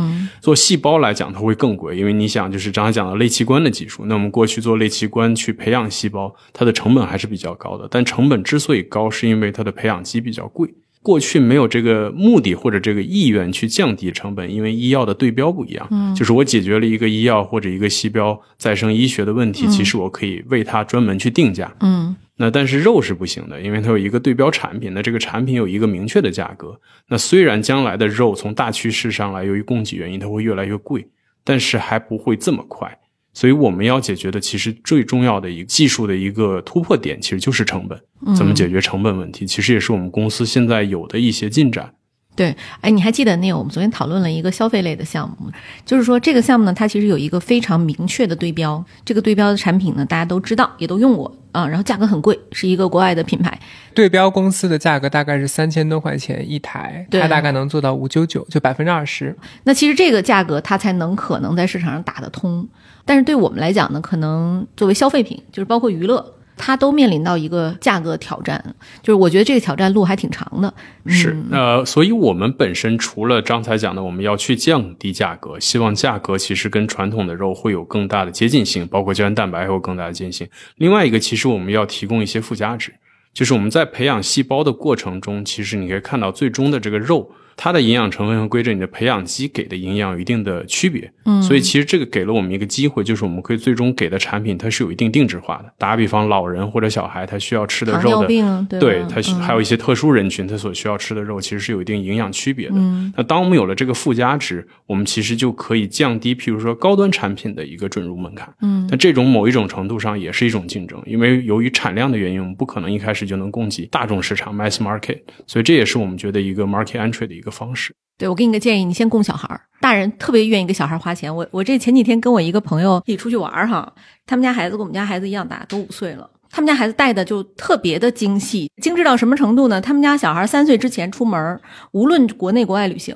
[0.42, 7.88] 做细胞来讲，它会更贵，因为你想，就是刚才讲的类器官的技术，那我们过去做类器官去培养细胞，它的成本还是比较高的。
[7.90, 10.74] 但成本之所以高，是因为它的培养基比较贵。
[11.02, 15.88] 过去没有这个目的或者这个意愿去降低成本，因为医药的对标不一样。
[15.92, 21.74] 嗯，就是我解决了一个医药或者一个细胞再生医学的问题，其实我可以为它专门去定价。
[21.80, 26.78] 嗯，那但是肉是不行的，因为它有一个对标产品，那这个产品有一个明确的价格。
[27.08, 31.08] 那虽然将来的肉从大趋势上来，由于供给原因，它会越来越贵，
[31.44, 33.00] 但是还不会这么快。
[33.38, 38.36] 所以我们要解决的，其实最重要的一个技术的一个突破点，其实就是成本。
[38.36, 41.94] 怎么解决成本问题，其实也是我们公司现在有的一些进展。
[42.36, 45.52] 对，哎，你还记得那个我们昨天讨论了一个消费类的项目，
[45.86, 53.60] 就是说这个项目呢，它其实有一个非常明确的对标，这个对标的产品呢，大家都知道，也都用过啊，然后价格很贵，是一个国外的品牌。
[53.94, 59.36] 对标公司的价格大概是三千多块钱一台，它大概能做到五九九，就百分之二十。
[59.64, 62.68] 那其实这个价格它才能可能在市场上打得通。
[63.08, 68.76] 但是对我们来讲呢，可能作为消费品，就是包括娱乐，它都面临到一个价格挑战。
[69.02, 70.74] 就是我觉得这个挑战路还挺长的。
[71.06, 80.48] 是，呃，所以我们本身除了刚才讲的，我们要去降低价格，希望价格其实跟传统的肉会有更大的接近性，包括胶原蛋白会有更大的接近性。
[80.76, 82.94] 另外一个，其实我们要提供一些附加值，
[83.34, 87.32] 就是我们在培养细胞的过程中，其实你可以看到最终的这个肉。
[87.58, 95.74] 它的营养成分和规着你的培养基给的营养有一定的区别，嗯，所以其实这个给了我们一个机会，就是我们可以最终给的产品它是有一定定制化的。
[95.78, 102.76] 打个比方，老人或者小孩他需要吃的肉的，糖尿病对，他还有一些特殊人群他所需要吃的肉其实是有一定营养区别的。
[103.16, 108.48] 那当我们有了这个附加值，我们其实就可以降低，譬如说高端产品的一个准入门槛。
[108.62, 117.96] 嗯，那这种某一种程度上也是一种竞争，因为由于产量的原因，我们不可能一开始就能供给大众市场 mass market，所以这也是我们觉得一个 market entry 的一个方式。
[118.18, 119.62] 对，我给你个建议，你先供小孩儿。
[119.80, 121.34] 大人特别愿意给小孩花钱。
[121.34, 123.94] 我我这前几天跟我一个朋友一起出去玩儿哈，
[124.26, 126.28] 他们家孩子跟我们家孩子一样大，都五岁了。
[126.50, 129.80] 他们家孩子带的就特别的精细，精致到什么程度呢？
[129.80, 133.16] 他们家小孩三岁之前出门，无论国内国外旅行，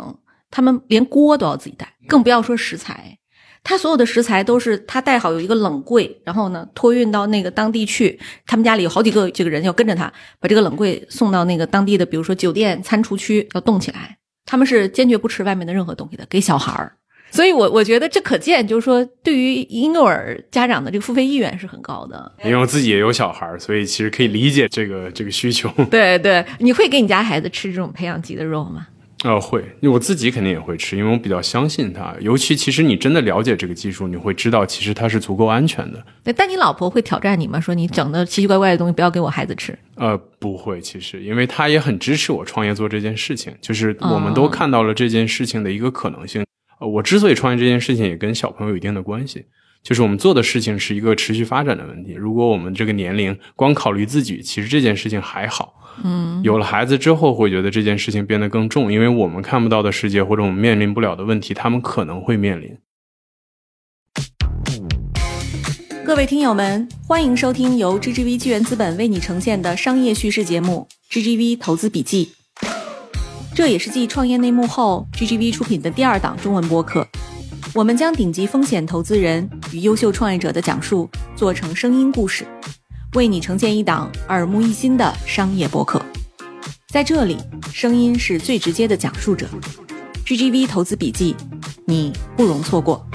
[0.51, 3.17] 他们连锅都要自己带，更不要说食材。
[3.63, 8.19] 他所有的食材都是他带好有一个冷柜，然后呢托运到那个当地去。
[8.45, 14.17] 他们家里有好几个这个人要跟着他，把这个冷柜送到那个当地的，比如说酒店餐厨区，要冻起来。
[14.51, 16.91] 他们是坚决不吃外面的任何东西的，给小孩儿。
[17.31, 22.29] 所以，我我觉得这可见，就是说，对于婴幼儿家长的这个付费意愿是很高的。
[22.43, 25.69] 因为我自己也有小孩儿，所以其实可以理解这个这个需求。
[25.89, 28.85] 对对，你会给你家孩子吃这种培养基的肉吗？
[29.23, 32.15] 呃，会，我自己肯定也会吃，因为我比较相信它。
[32.21, 36.03] 尤其其实你真的了解这个技术，你会知道其实它是足够安全的。
[36.23, 37.59] 对，但你老婆会挑战你吗？
[37.59, 39.77] 说你整的奇奇怪怪的东西不要给我孩子吃。
[39.93, 46.43] 呃，不会，其实因为她也很支持我创业做这件事情，就是我们都看到了这件事情的一个可能性。
[46.79, 49.45] 呃，我之所以创业这件事情也跟小朋友有一定的关系，
[49.83, 52.13] 就是我们做的事情是一个持续发展的问题。
[52.13, 55.73] 如果我们这个年龄光考虑自己，其实这件事情还好。
[56.03, 62.77] 嗯，有了孩子之后，会觉得这件事情变得更重，因为我们看不到的世界或者我们面临不了的问题，他们可能会面临。
[66.05, 72.31] 各位听友们，欢迎收听由 GGV 纪元资本为你呈现的商业叙事节目《GGV 投资笔记》，
[73.55, 77.07] 这也是继创业内幕后 GGV 出品的第二档中文播客。
[77.73, 82.45] 我们将顶级风险投资人与优秀创业者的讲述做成声音故事。
[83.13, 86.01] 为你呈现一档耳目一新的商业播客，
[86.89, 87.37] 在这里，
[87.71, 89.47] 声音是最直接的讲述者。
[90.25, 91.33] GGV 投资笔记，
[91.85, 93.05] 你不容错过。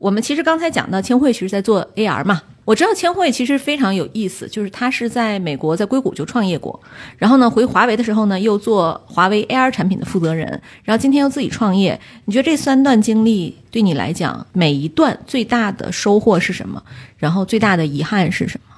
[0.00, 2.40] 我们其实刚才讲到千惠，其实在做 AR 嘛。
[2.64, 6.80] 我知道千惠其实非常有意思，就是他是在美国在硅谷就创业过，
[7.18, 10.46] 然后呢回华为的时候呢又做华为 AR 产品的负责人，
[10.84, 12.00] 然后今天又自己创业。
[12.24, 16.82] 你觉得这三段经历对你来讲，每一段最大的收获是什么？
[17.18, 18.69] 然后最大的遗憾是什么？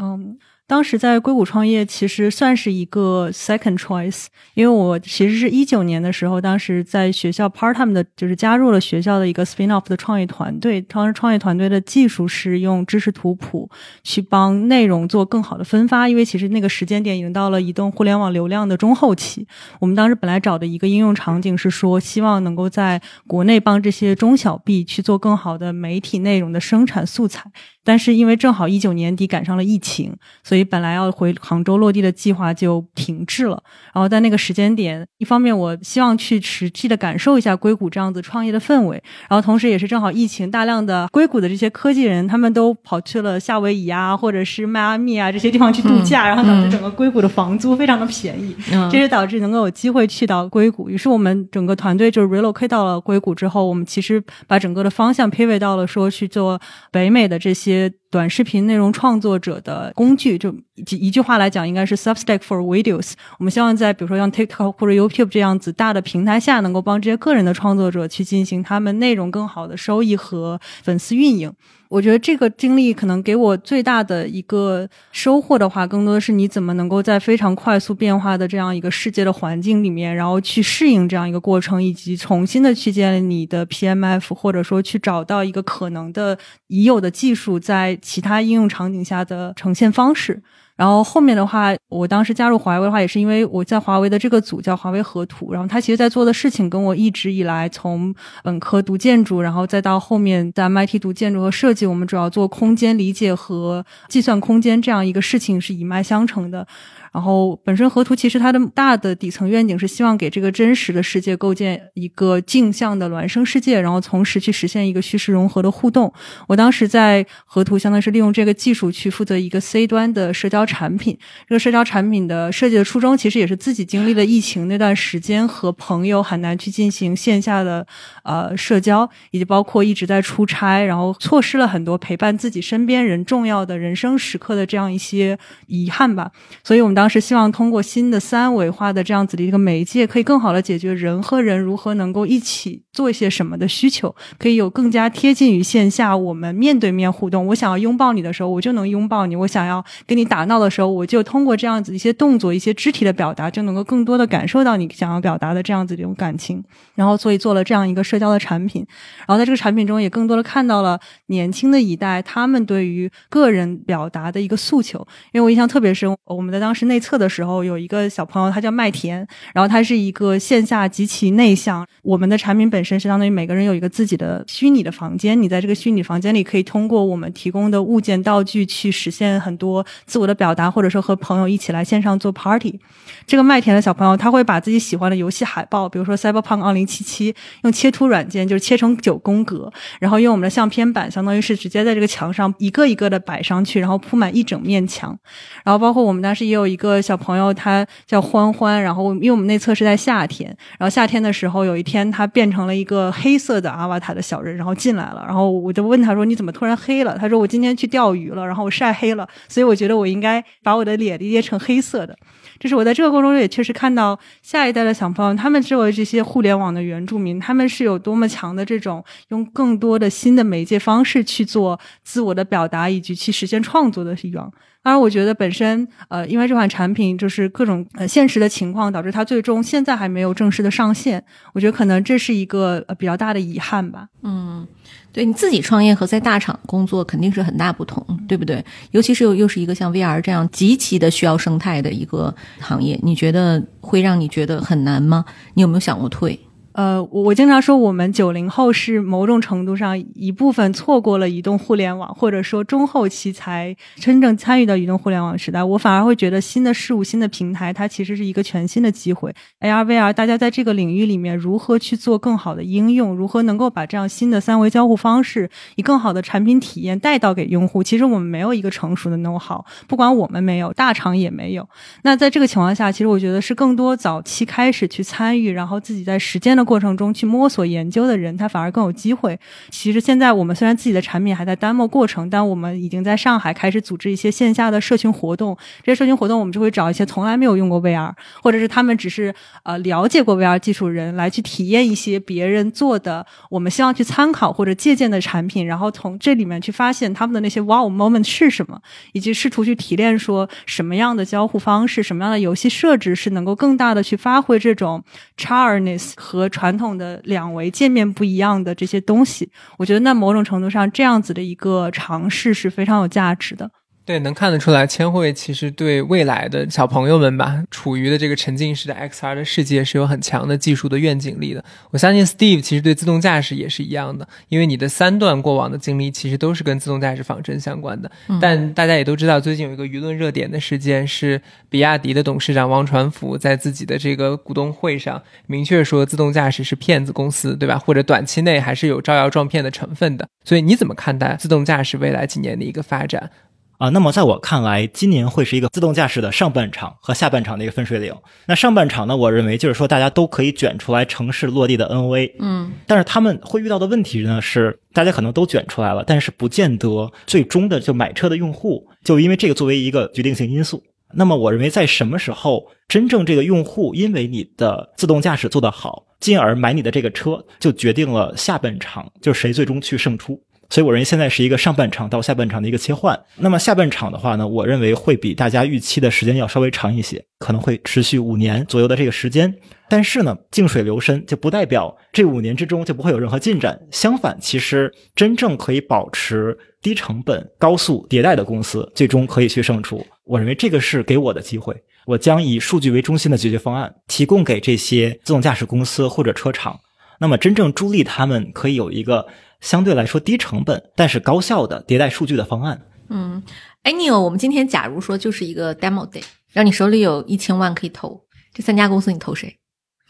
[0.00, 0.38] 嗯。
[0.66, 10.78] 当时在硅谷创业，其实算是一个 second choice，因为我其实是一九年的时候，当时在学校 part time 的，就是加入了学校的一个 spin off 的创业团队。
[10.82, 13.70] 当时创业团队的技术是用知识图谱
[14.04, 19.46] 去帮内容做更好的分发，因为其实那个时间点已经到了移动互联网流量的中后期。
[19.80, 27.50] 我们当时本来找的一个应用场景是说，希望能够在国内帮这些中小 B 去做更好的媒体内容的生产素材。
[27.88, 33.58] 但是因为正好一九年底赶上了疫情，所以本来要回杭州落地的计划就停滞了。
[33.94, 48.54] 然后在那个时间点，一方面我希望去实际的感受一下硅谷这样子创业的氛围，然后同时也是正好疫情，大量的硅谷的这些科技人他们都跑去了夏威夷啊，或者是迈阿密啊这些地方去度假，然后导致整个硅谷的房租非常的便宜，
[48.92, 50.90] 这是导致能够有机会去到硅谷。
[50.90, 56.60] 于是我们整个团队就 relocate 到了硅谷之后，我们其实把整个的方向 pivot 到了说去做
[56.92, 57.77] 北美的这些。
[58.10, 60.54] 短视频内容创作者的工具，就
[60.96, 63.12] 一句话来讲，应该是 Substack for Videos。
[63.38, 71.52] 我们希望在比如说像 TikTok 或者 YouTube 这样子大的平台下，能够帮这些个人的创作者去进行他们内容更好的收益和粉丝运营。
[71.88, 90.42] 我觉得这个经历可能给我最大的一个收获的话，更多的是你怎么能够在非常快速变化的这样一个世界的环境里面，然后去适应这样一个过程，以及重新的去建立你的 PMF，或者说去找到一个可能的已有的技术在其他应用场景下的呈现方式。
[90.78, 98.14] 然后后面的话，我当时加入华为的话，也是因为我在华为的这个组叫华为河图，然后他其实在做的事情跟我一直以来从
[98.44, 106.64] 本科读建筑，然后再到后面在 MIT 读建筑和设计，我们主要做空间理解和计算空间这样一个事情是一脉相承的。
[107.12, 116.12] 然后，本身河图其实它的大的底层愿景是希望给这个真实的世界构建一个镜像的孪生世界，然后同时去实现一个虚实融合的互动。
[116.46, 121.18] 我当时在河图，相当于是利用这个技术去负责一个 C 端的社交产品。
[121.48, 127.86] 这个社交产品的设计的初衷，其实也是自己经历了疫情那段时间，和朋友很难去进行线下的
[128.24, 136.30] 呃社交，以及包括一直在出差，然后错失了很多陪伴自己身边人重要的人生时刻的这样一些遗憾吧。
[136.62, 136.97] 所以我们。
[136.98, 147.46] 当时希望通过新的三维化的这样子的一个媒介，可以更好的解决人和人如何能够一起做一些什么的需求，可以有更加贴近于线下我们面对面互动。
[147.46, 156.60] 我想要拥抱你的时候，我就能拥抱你；我想要跟你打闹的时候，我就通过这样子一些动作、一些肢体的表达，就能够更多的感受到你想要表达的这样子的一种感情。
[156.96, 158.84] 然后，所以做了这样一个社交的产品。
[159.18, 164.98] 然后在这个产品中，也更多的看到了年轻的一代他们对于个人表达的一个诉求。
[165.30, 166.86] 因为我印象特别深，我们在当时。
[166.88, 171.86] 内测的时候，有一个小朋友，他叫麦田，然后他是一个线下极其内向。
[172.02, 172.87] 我们的产品本身。
[172.88, 182.80] 身是相当于每个人有一个自己的虚拟的房间，你在这个虚拟房间里可以通过我们提供的物件道具去实现很多自我的表达，或者说和朋友一起来线上做 party。
[183.26, 189.70] 这个麦田的小朋友他会把自己喜欢的游戏海报，比如说《Cyberpunk 2077》，用切图软件就是切成九宫格，
[190.00, 195.16] 然后用我们的相片板，相当于是直接在这个墙上一个一个的摆上去，然后铺满一整面墙。
[195.64, 200.48] 然后包括我们当时也有一个小朋友，他叫欢欢，然后因为我们内测是在夏天，
[200.78, 212.16] 然后夏天的时候有一天他变成了一个黑色的阿瓦塔的小人，然后进来了，然后我就问他说：“你怎么突然黑了？”他说：“我今天去钓鱼了，然后我晒黑了，所以我觉得我应该把我的脸捏成黑色的。”
[212.60, 224.52] 就是我在这个过程中也确实看到下一代的小朋友，他们作为这些互联网的原住民，他们是有多么强的这种用更多的新的媒介方式去做自我的表达以及去实现创作的欲望。
[224.88, 231.22] 当然，我觉得本身呃，因为这款产品就是各种呃现实的情况，导致它最终现在还没有正式的上线。
[231.52, 234.08] 我觉得可能这是一个呃比较大的遗憾吧。
[234.22, 234.66] 嗯，
[235.12, 238.64] 对，你自己创业和在大厂工作肯定是很大不同，对不对？
[238.92, 245.22] 尤其是又又是一个像 VR 这样极其的需要生态的一个行业，你觉得会让你觉得很难吗？
[245.52, 246.40] 你有没有想过退？
[246.78, 255.60] 呃，我我经常说，我们九零后是某种程度上一部分错过了移动互联网，或者说中后期才真正参与到移动互联网时代。
[255.60, 259.34] 我反而会觉得，新的事物、新的平台，它其实是一个全新的机会。
[259.58, 267.82] AR、VR，大家在这个领域里面如何去做更好的应用，如何能够把这样新的三维交互方式以更好的产品体验带到给用户？
[267.82, 271.68] 其实我们没有一个成熟的 know how，不管我们没有，大厂也没有。
[272.04, 276.67] 那在这个情况下，其实我觉得是更多早期开始去参与，然后自己在实践的。
[276.68, 279.38] 过程中去摸索研究的人，他反而更有机会。
[279.70, 285.56] 其实现在我们虽然自己的产品还在 demo 过程，但我们已经在上海开始组织一些线下的社群活动。
[285.82, 298.78] 这些社群活动，我们就会找一些从来没有用过 VR，或者是他们只是呃了解过 VR 技术人来去体验一些别人做的，我们希望去参考或者借鉴的产品，然后从这里面去发现他们的那些 wow moment 是什么，
[299.12, 305.02] 以及试图去提炼说什么样的交互方式、什么样的游戏设置是能够更大的去发挥这种
[305.38, 306.46] charness 和。
[306.58, 313.70] 传统的两维界面不一样的这些东西，我觉得那某种程度上这样子的一个尝试是非常有价值的。
[314.08, 321.62] 对，能看得出来，千惠其实对未来的小朋友们吧，处于的这个沉浸式的 XR 的世界是有很强的技术的愿景力的。
[321.90, 328.10] 我相信 Steve 其实对自动驾驶也是一样的，因为你的三段过往的经历其实都是跟自动驾驶仿真相关的。
[328.40, 337.78] 但大家也都知道，最近有一个舆论热点的事件是，比亚迪的董事长王传福在自己的这个股东会上明确说，自动驾驶是骗子公司，对吧？
[337.78, 340.26] 或者短期内还是有招摇撞骗的成分的。
[340.44, 343.30] 所以你怎么看待自动驾驶未来几年的一个发展？
[343.78, 348.12] 啊，那么在我看来，今年会是一个自动驾驶的上半场和下半场的一个分水岭。
[348.46, 360.82] 那上半场呢，我认为就是说大家都可以卷出来城市落地的 NV，嗯，但是他们会遇到的问题呢是，大家可能都卷出来了，但是不见得最终的就买车的用户就因为这个作为一个决定性因素。
[361.14, 370.38] 那么我认为在什么时候真正这个用户因为你的自动驾驶做得好，进而买你的这个车，就决定了下半场就谁最终去胜出。
[370.70, 373.18] 所以我认为现在是一个上半场到下半场的一个切换。
[373.36, 379.54] 那么下半场的话呢，我认为会比大家预期的时间要稍微长一些，可能会持续五年左右的这个时间。
[379.88, 383.80] 但是呢，静水流深就不代表这五年之中就不会有任何进展。
[383.90, 390.06] 相反，其实真正可以保持低成本、高速迭代的公司，最终可以去胜出。
[390.24, 391.74] 我认为这个是给我的机会。
[392.04, 396.78] 我将以数据为中心的解决方案提供给这些自动驾驶公司或者车厂，
[397.18, 399.26] 那么真正助力他们可以有一个。
[399.60, 402.80] 相对来说低成本，但是高效的迭代数据的方案。
[403.08, 403.42] 嗯，
[403.82, 408.22] 哎，Neil，我们今天假如说就是一个 demo day，让你手里有一千万可以投，
[408.54, 409.58] 这三家公司你投谁？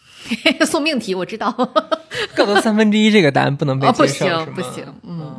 [0.67, 1.51] 送命题，我知道。
[2.35, 5.35] 各得三分之一，这个答案不能被接受，不行，不行，嗯。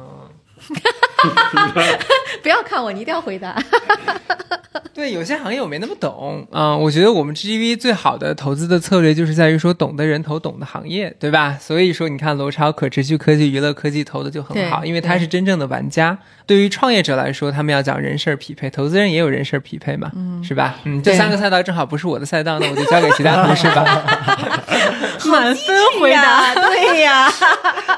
[2.41, 3.55] 不要看我，你一定要回答。
[4.93, 6.75] 对，有些行业我没那么懂啊。
[6.75, 11.57] 我觉得我们 GGV 最好的投资的策略就是在于说，懂的人投懂的行业，对吧？
[11.59, 16.17] 所以说，你看楼超可持续科技、娱乐科技投的就很好，因为他是真正的玩家。
[16.45, 20.11] 对于创业者来说，他们要讲人事匹配，投资人也有人事匹配嘛，
[20.43, 20.75] 是吧？
[20.83, 23.85] 嗯，这三个赛道正好不是我的赛道，那我就交给其他同事吧。
[25.31, 27.31] 满分回答，对呀，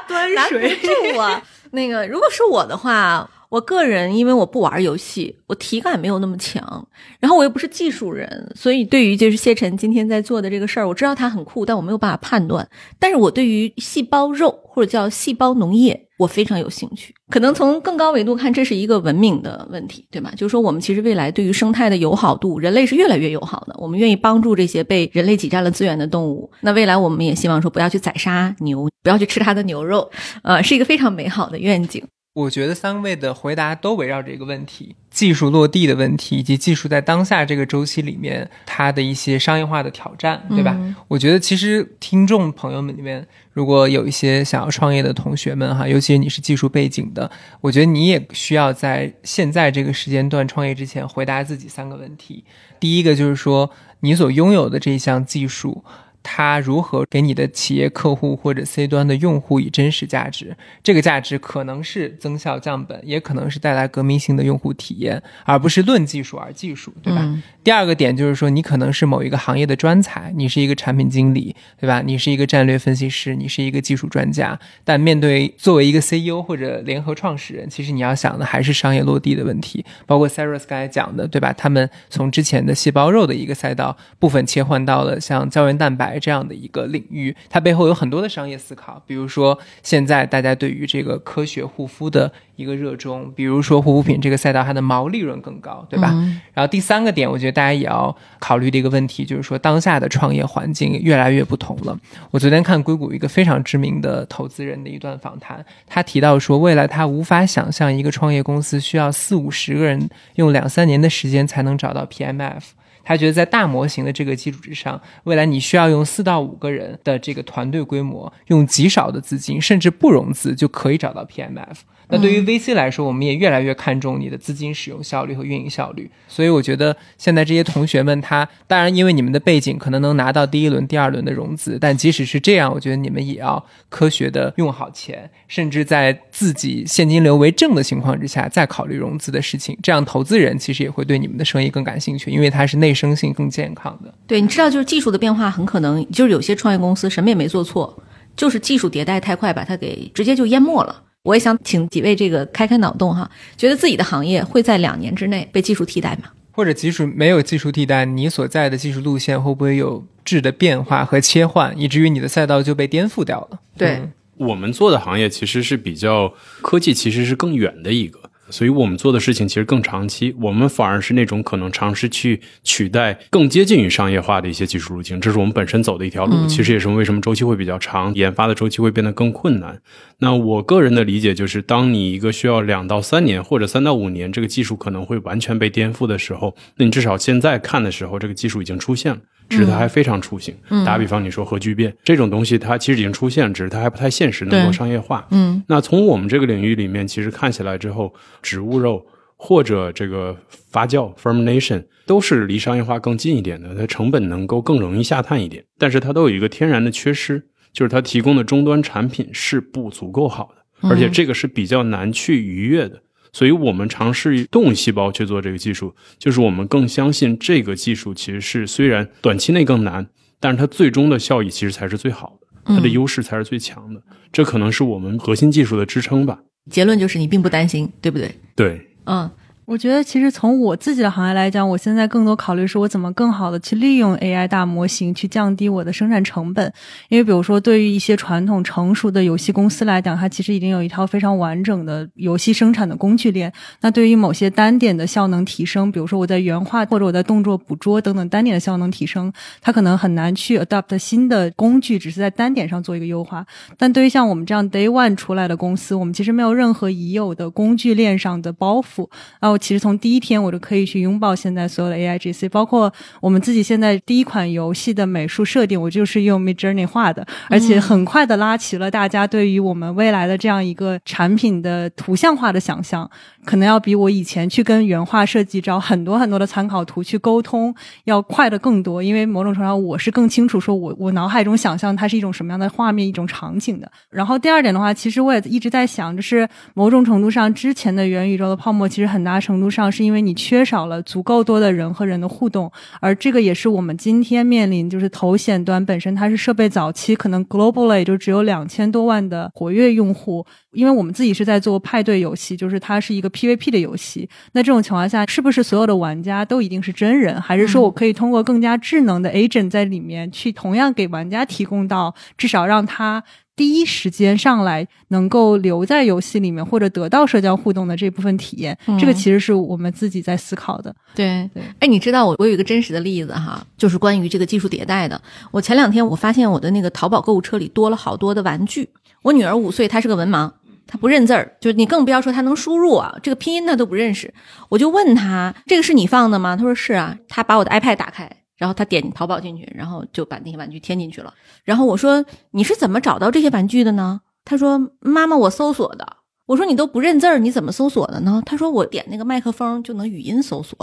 [0.06, 1.42] 端水住啊。
[1.72, 3.28] 那个，如果是我的话。
[3.52, 6.88] 我个人因为我不玩游戏，我体感没有那么强，
[7.20, 12.66] 然后我又不是技术人，所以对于就是谢晨今天在做的这个事儿，我知道他很酷，但我没有办法判断。
[12.98, 17.14] 但是我对于细胞肉或者叫细胞农业，我非常有兴趣。
[17.28, 20.32] 可能从更高维度看，这是一个文明的问题，对吗？
[20.34, 26.50] 就是说，我们其实未来对于生态的友好度，人类是越来越友好的，我们愿意帮助这些被人类挤占了资源的动物。
[26.62, 30.10] 那未来我们也希望说，不要去宰杀牛，不要去吃它的牛肉，
[30.42, 32.02] 呃，是一个非常美好的愿景。
[32.34, 40.74] 我觉得三位的回答都围绕着一个问题：技术落地的问题，以及技术在当下这个周期里面它的一些商业化的挑战，对吧？
[41.08, 47.30] 我觉得其实听众朋友们里面，如果有一些想要创业的同学们哈，尤其是你是技术背景的，
[47.60, 52.44] 我觉得你也需要在现在这个时间段创业之前回答自己三个问题。
[52.80, 53.70] 第一个就是说，
[54.00, 55.84] 你所拥有的这项技术。
[56.22, 60.56] 它如何给你的企业客户或者 C 端的用户以真实价值？
[60.82, 67.28] 这个价值可能是增效降本，也可能是带来革命性的用户体验，而不是论技术而技术，对吧？
[67.64, 72.02] 第二个点就是说，你可能是某一个行业的专才，你是一个产品经理，对吧？
[72.04, 79.84] 你是一个战略分析师，你是一个技术专家，但面对作为一个 CEO 或者联合创始人，其实你要想的还是商业落地的问题。
[80.06, 81.52] 包括 Saras 刚才讲的，对吧？
[81.52, 86.11] 他们从之前的细胞肉的一个赛道部分切换到了像胶原蛋白。
[86.18, 89.02] 这样的一个领域，它背后有很多的商业思考。
[89.06, 96.08] 比如说，现在大家对于这个科学护肤的一个热衷，比如说护肤品这个赛道，它的毛利润更高，对吧？
[96.54, 101.98] 然后第三个点，我觉得大家也要考虑的一个问题，就是说当下的创业环境越来越不同了。
[102.30, 112.62] 我昨天看硅谷一个非常知名的投资人的一段访谈，他提到说，未来他无法想象一个创业公司需要四五十个人用两三年的时间才能找到 PMF。
[113.04, 121.78] 他觉得在大模型的这个基础之上，未来你需要用四到五个人的这个团队规模，用极少的资金，甚至不融资就可以找到 PMF。
[122.12, 126.10] 那对于 VC 来说，我们也越来越看重你的资金使用效率和运营效率。
[126.28, 139.78] 所以我觉得现在这些同学们，他当然因为你们的背景可能能拿到第一轮、第二轮的融资，但即使是这样，我觉得你们也要科学的用好钱，甚至在自己现金流为正的情况之下再考虑融资的事情。
[139.82, 144.12] 这样投资人其实也会对你们的生意更感兴趣，因为它是内生性更健康的。
[144.26, 147.98] 对，你知道，就是技术的变化很可能就是有些创业公司什么也没做错，
[148.36, 151.02] 就是技术迭代太快，把它给直接就淹没了。
[151.24, 156.30] 我也想请几位这个开开脑洞哈，觉得自己的行业会在两年之内被技术替代吗？
[156.50, 163.60] 或者即使没有技术替代，你所在的技术路线会不会有质的变化和切换，以至于你的赛道就被颠覆掉了？
[163.78, 164.02] 对
[164.36, 168.18] 我们做的行业其实是比较科技，其实是更远的一个。
[168.52, 176.46] 所以我们做的事情其实更长期，我们反而是那种可能尝试去取代更接近于商业化的一些技术路径，这是我们本身走的一条路。
[176.46, 179.80] 其实也是为什么周期会比较长，研发的周期会变得更困难。
[180.18, 189.18] 那我个人的理解就是，当你一个需要两到三年或者三到五年，这个技术可能会完全被颠覆的时候，那你至少现在看的时候，这个技术已经出现了。
[189.52, 190.54] 只是它还非常雏形。
[190.84, 195.26] 打比方，你说核聚变这种东西，它其实已经出现，只是它还不太现实，能够商业化。
[195.30, 199.04] 嗯，那从我们这个领域里面，其实看起来之后，植物肉
[199.36, 200.36] 或者这个
[200.70, 207.42] 发酵 （fermentation） 都是离商业化更近一点的，它成本能够更容易下探一点，但是它都有一个天然的缺失，
[207.72, 213.02] 就是它提供的终端产品是不足够好的，而且这个是比较难去逾越的。
[213.32, 220.06] 所以我们尝试动物细胞去做这个技术，就是我们更相信这个技术其实是虽然短期内更难，
[220.38, 224.02] 但是它最终的效益其实才是最好的，它的优势才是最强的。
[224.30, 226.40] 这可能是我们核心技术的支撑吧。
[226.70, 228.34] 结论就是你并不担心，对不对？
[228.54, 229.30] 对，嗯。
[229.64, 236.70] 我觉得，其实从我自己的行业来讲，我现在更多考虑是我怎么更好的去利用 AI 大模型去降低我的生产成本。
[237.08, 243.52] 因为，比如说，对于一些传统成熟的游戏公司来讲，它其实已经有一套非常完整的游戏生产的工具链。
[243.80, 253.46] 那对于某些单点的效能提升，比如说我在原画或者我在动作捕捉等等单点的效能提升，它可能很难去 adopt 新的工具，只是在单点上做一个优化。
[253.78, 259.08] 但对于像我们这样 day one 出来的公司，我们其实没有任何已有的工具链上的包袱
[259.38, 259.51] 啊。
[259.56, 273.10] 其实从第一天我就可以去拥抱现在所有的 AI GC，包括我们自己现在第一款游戏的美术设定，我就是用 Mid Journey 画的，而且很快的拉齐了大家对于我们未来的这样一个产品的图像化的想象。
[273.44, 277.74] 可能要比我以前去跟原画设计找很多很多的参考图去沟通
[278.04, 283.90] 要快的更多，因为某种程度上我是更清楚说我我脑海中想象它是一种什么样的画面一种场景的。
[284.10, 292.70] 然后第二点的话，其实我也一直在想，就是某种程度上之前的元宇宙的泡沫其实很大程度上是因为你缺少了足够多的人和人的互动，
[293.00, 313.22] 而这个也是我们今天面临，就是头显端本身它是设备早期，可能 globally 就只有两千多万的活跃用户，因为我们自己是在做派对游戏，就是它是一个 PVP 的游戏，那这种情况下，是不是所有的玩家都一定是真人，还是说我可以通过更加智能的 agent 在里面去同样给玩家提供到至少让他。
[313.54, 320.92] 第一时间上来能够留在游戏里面或者得到社交互动的这部分体验，嗯这个其实是我们自己在思考的。
[321.14, 325.20] 对对哎，你知道我我有一个真实的例子哈，就是关于这个技术迭代的。
[325.50, 328.88] 我前两天我发现我的那个淘宝购物车里多了好多的玩具。
[329.20, 330.50] 我女儿五岁，她是个文盲，
[330.92, 334.32] 他不认字儿，就是你更不要说他能输入啊，这个拼音他都不认识。
[334.68, 336.54] 我就问他这个是你放的吗？
[336.54, 337.16] 他说是啊。
[337.30, 341.32] 他把我的 iPad 打开，然后他点淘宝进去，然后就把那些玩具添进去了。
[341.64, 344.20] 然后我说你是怎么找到这些玩具的呢？
[344.44, 346.18] 他说妈妈，我搜索的。
[346.44, 348.42] 我说你都不认字儿，你怎么搜索的呢？
[348.44, 350.76] 他说我点那个麦克风就能语音搜索。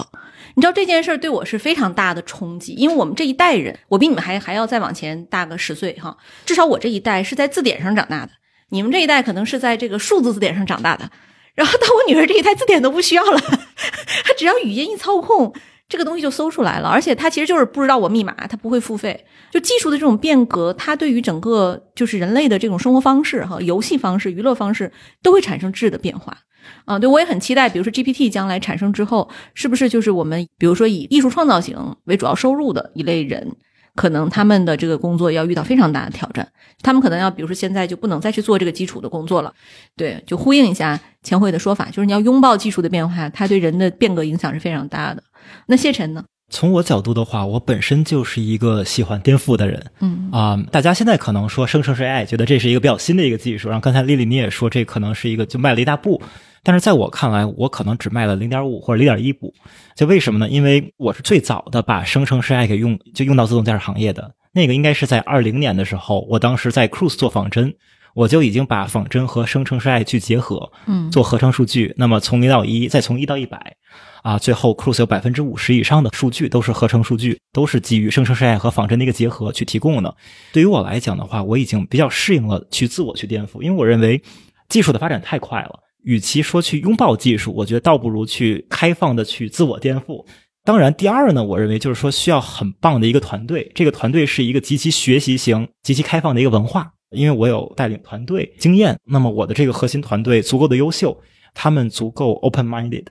[0.55, 8.31] 你知道这件事儿对我是非常大的冲击，因为我们这一代人，我比你们还还要再往前大个十岁哈，至少我这一代是在字典上长大的，
[8.69, 11.09] 你们这一代可能是在这个数字字典上长大的。
[11.55, 13.39] 然后到我女儿这一代，字典都不需要了，
[14.23, 15.53] 她只要语音一操控，
[15.89, 16.87] 这个东西就搜出来了。
[16.87, 19.25] 而且她其实就是不知道我密码，她不会付费。
[19.51, 24.89] 就技术的这种变革，它对于整个就是人类的这种生活方式哈、游戏方式、娱乐方式
[25.21, 26.37] 都会产生质的变化。
[26.85, 33.55] 啊，对我也很期待，比如说 GPT 将来产生之后，是不是就是我们比如说以艺术创造型为主要收入的一类人，
[33.95, 36.47] 可能他们的这个工作要遇到非常大的挑战，
[36.81, 39.53] 他们可能要比如说现在就不能再去做这个基础的工作了，
[39.95, 45.23] 对，就呼应一下钱慧的说法，就是你要拥抱技术的变化，它对人的变革影响是非常大的。
[45.67, 46.23] 那谢晨呢？
[46.51, 53.69] 从我角度的话，我本身就是一个喜欢颠覆的人嗯啊、大家现在可能说生成式 AI，觉得这是一个比较新的一个技术。
[53.69, 56.19] 然后刚才丽丽你也说，这可能是一个就迈了一大步，
[56.63, 59.53] 但是在我看来，我可能只卖了零点五或者零点一步。
[59.95, 60.49] 就为什么呢？
[60.49, 64.35] 因为我是最早的把生成式 AI 给用就用到自动驾驶行业的。
[64.51, 67.75] 那个应该是在二零年的时候，我当时在 Cruise 做仿真，
[68.15, 71.93] 我就已经把仿真和生成式 AI 去结合，嗯做合成数据。
[71.97, 73.75] 那么从零到一，再从一到一百，
[74.23, 80.15] 啊，最后 Cruise 有百分之五十以上的数据都是合成数据，都是基于生成式 AI 和仿真的一个结合去提供的。
[80.51, 84.21] 对于我来讲的话，我已经比较适应了去自我去颠覆，因为我认为
[84.67, 90.25] 技术的发展太快了，与其说去拥抱技术，我觉得倒不如去开放的去自我颠覆。
[90.63, 96.91] 当然，第二呢，我认为就是说需要很棒的一个团队，这个团队是一个极其学习型、极其开放的一个文化。
[97.11, 101.19] 因为我有带领团队经验，那么我的这个核心团队足够的优秀，
[101.55, 103.05] 他们足够 open minded。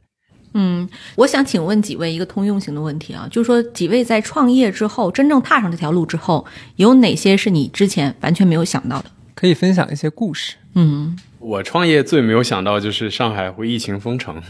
[0.55, 9.11] 嗯，我想请问几位一个通用型的问题啊，就是说几位在创业之后，真正踏上这条路之后，有哪些是你之前完全没有想到的？
[9.35, 10.55] 可以分享一些故事。
[10.75, 11.17] 嗯。
[11.39, 14.43] 我创业最没有想到就是上海会疫情封城，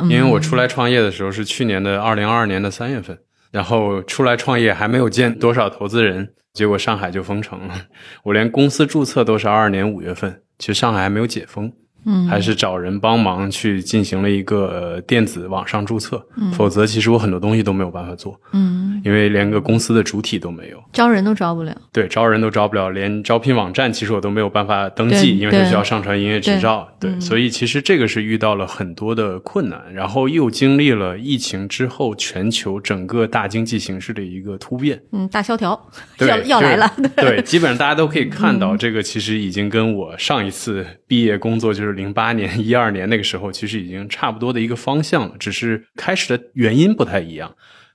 [0.00, 3.18] 因为我出来创业的时候是去年的二零二二年的三月份，
[3.50, 7.74] 然后出来创业还没有见多少投资人，结果上海就封城了。
[8.24, 11.70] 我连公司注册都是二二年五月份，其实上海还没有解封，
[12.06, 12.26] 嗯。
[12.26, 18.71] 还是找人帮忙去进行了一个呃电子网上注册，否则其实我很多东西都没有办法做，嗯，
[19.04, 20.82] 因为连个公司的主体都没有。
[20.92, 21.76] 招人都招不了。
[21.92, 26.88] 对，招人都招不了，连招聘网站其实我都没有办法登记，因为它对需要上传营业执照。
[27.00, 35.02] 对所以其实这个是遇到了很多的困难，然后又经历了疫情之后全球整个大经济形势的一个突变。
[35.12, 35.78] 嗯，大萧条，
[36.20, 36.90] 要要来了。
[36.96, 47.52] 就是对，基本上大家都可以看到，这个其实已经跟我上一次毕业工作就是零八年、一二年那个时候，其实已经差不多的一个方向了，只是开始的原因不太一样。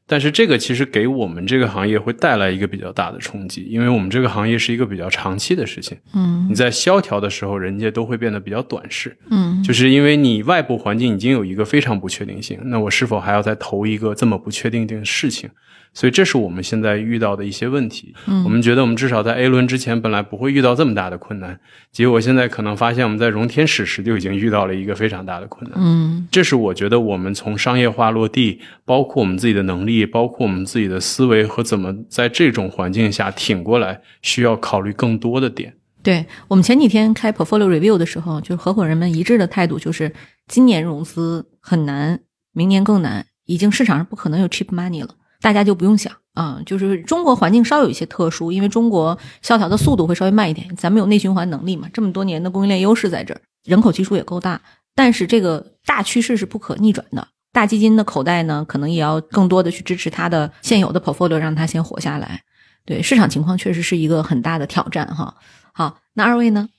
[0.07, 5.97] 但是这个其实给我们这个行业会带来一个比较大的冲击，因为我们这个行业是一个比较长期的事情。
[6.13, 15.49] 嗯你在萧条的时候，人家都会变得比较短视，嗯就是因为你外部环境已经有一个非常不确定性，那我是否还要再投一个这么不确定的事情？
[15.97, 18.13] 所以这是我们现在遇到的一些问题。
[18.27, 21.59] 嗯我们觉得我们至少在 A 轮之前本来不会遇到这么大的困难，
[21.91, 25.79] 结果现在可能发现我们在融天使时就已经遇到了一个非常大的困难。
[25.81, 35.73] 嗯这是我觉得我们从商业化落地，包括我们自己的能力，包括我们自己的思维和怎么在这种环境下挺过来，需要考虑更多的点。
[36.03, 40.13] 对我们前几天开 portfolio review 的时候，就是合伙人们一致的态度就是，
[40.47, 42.19] 今年融资很难，
[42.53, 45.09] 明年更难，已经市场上不可能有 cheap money 了，
[45.41, 54.61] 大家就不用想啊、就是中国环境稍有一些特殊，因为中国萧条的速度会稍微慢一点，咱们有内循环能力嘛，这么多年的供应链优势在这儿，人口基数也够大，
[54.93, 57.27] 但是这个大趋势是不可逆转的。
[57.51, 62.43] 大基金的口袋呢，可能也要更多的去支持它的现有的 portfolio，让它先活下来。
[62.85, 65.35] 对市场情况确实是一个很大的挑战哈。
[65.73, 66.69] 好，那二位呢？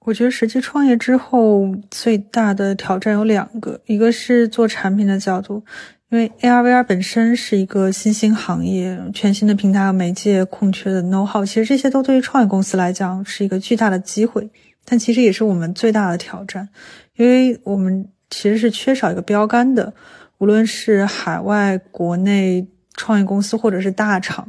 [0.00, 5.64] 我觉得实际创业之后最大的挑战有两个，一个是做产品的角度，
[6.08, 14.48] 因为 AR VR 本身是一个新兴行业，全新的平台和媒介空缺的 know how，其实这些都对于创业公司来讲是一个巨大的机会，
[14.84, 16.68] 但其实也是我们最大的挑战，
[17.16, 19.92] 因为我们其实是缺少一个标杆的，
[20.38, 24.48] 无论是海外、国内创业公司或者是大厂。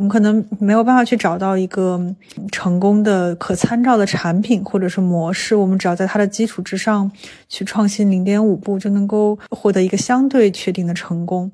[0.00, 2.00] 我们可能没有办法去找到一个
[2.50, 7.12] 成功的可参照的产品或者是模式，我们只要在它的基础之上
[7.50, 11.52] 去创新零点五步，就能够获得一个相对确定的成功。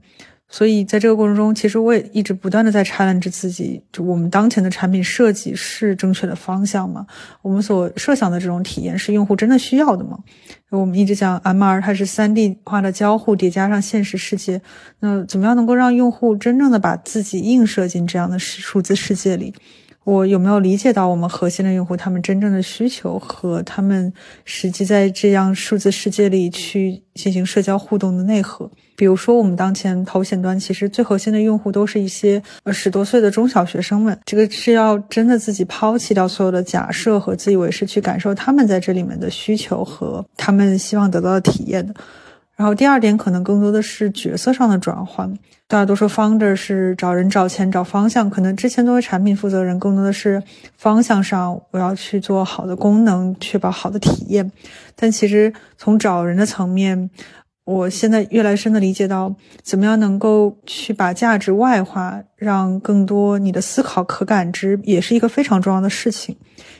[0.56, 7.06] 所以在这个过程中，其实我也一直不断的在 challenge 自己，就我们当前的产品设计是正确的方向吗？
[7.42, 10.18] 我们所设想的这种体验是用户真的需要的吗？
[10.70, 14.62] 我们一直讲 MR 它是三 D 化的交互叠加上现实世界，
[15.00, 19.52] 那怎么样能够让用户真正的把自己映射进这样的数字世界里？
[20.04, 24.10] 我有没有理解到我们核心的用户他们真正的需求和他们
[24.46, 28.70] 实际在这样数字世界里去进行社交互动的内核？
[28.96, 41.94] 比如说，我们当前头显端其实最核心的用户都是一些呃十多岁的中小学生们，这个是要真的自己抛弃掉所有的假设和自以为是，去感受他们在这里面的需求和他们希望得到的体验的。
[42.56, 45.30] 然后第二点可能更多的是角色上的转换。
[45.68, 50.42] 大家都说 founder 是找人、找钱、找方向，可能之前作为产品负责人，更多的是
[50.78, 54.50] 方向上我要去做好的功能，确保好的体验。
[54.94, 57.10] 但其实从找人的层面，
[57.66, 66.36] 我现在越来深的理解到，怎么样能够去把价值外化，让更多你的思考可感知，也是一个非常重要的事情。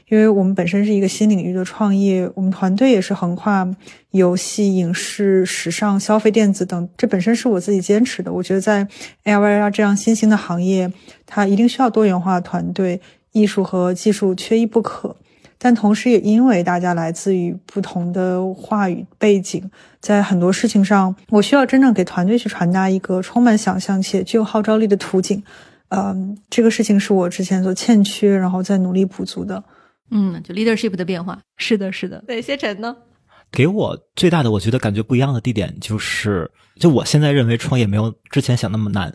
[0.06, 3.68] 因为我们本身是一个新领域的创业，我们团队也是横跨
[4.12, 8.32] 游戏、影视、时尚、消费电子等，这本身是我自己坚持的。
[8.32, 8.86] 我觉得在
[9.24, 10.92] AR VR 这样新兴的行业，
[11.26, 13.00] 它一定需要多元化团队，
[13.32, 15.16] 艺术和技术缺一不可。
[15.58, 19.62] 但同时，也因为大家来自于不同的话语背景，
[20.00, 25.42] 在很多事情上，我需要真正给团队去传达一个充满想象且具有号召力的图景。
[25.88, 29.62] 嗯，这个事情是我之前所欠缺，然后再努力补足的。
[30.10, 32.22] 嗯，就 leadership 的变化，是的，是的。
[32.26, 32.96] 对，谢晨呢？
[33.52, 39.14] 给我最大的，我觉得感觉不一样的地点就是，就我现在认为创业没有之前想那么难。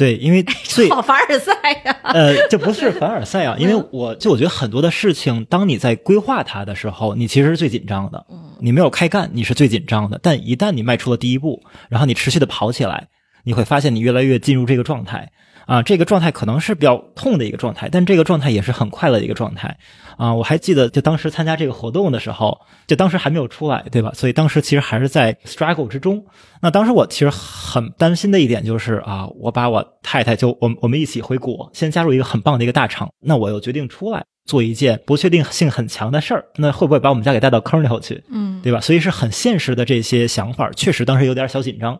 [0.00, 1.52] 嗯，对，因为最好凡尔赛
[1.84, 1.96] 呀。
[2.04, 8.24] 呃，这不是凡尔赛啊，因为我就我觉得很多的事情，当你在规划它的时候，你其实是最紧张的。
[8.30, 10.18] 嗯，你没有开干，你是最紧张的。
[10.22, 13.08] 但一旦你迈出了第一步，然后你持续的跑起来，
[13.44, 15.30] 你会发现你越来越进入这个状态。
[15.66, 19.76] 啊，这个状态可能是比较痛的一个状态，但这个状态也是很快乐的一个状态。
[20.16, 24.12] 啊，我还记得，就当时参加这个活动的时候，就当时还没有出来，对吧？
[24.14, 26.22] 所以当时其实还是在 struggle 之中。
[26.60, 33.08] 那当时我其实很担心的一点就是啊，我把我太太就我我们一起回国，先加入一个很棒的一个大厂。
[33.20, 38.22] 那我又决定出来做一件不确定性很强的事儿，那会不会把我们家给带到坑里头去？
[38.30, 38.80] 嗯，对吧？
[38.80, 41.98] 所以是很现实的这些想法，确实当时有点小紧张。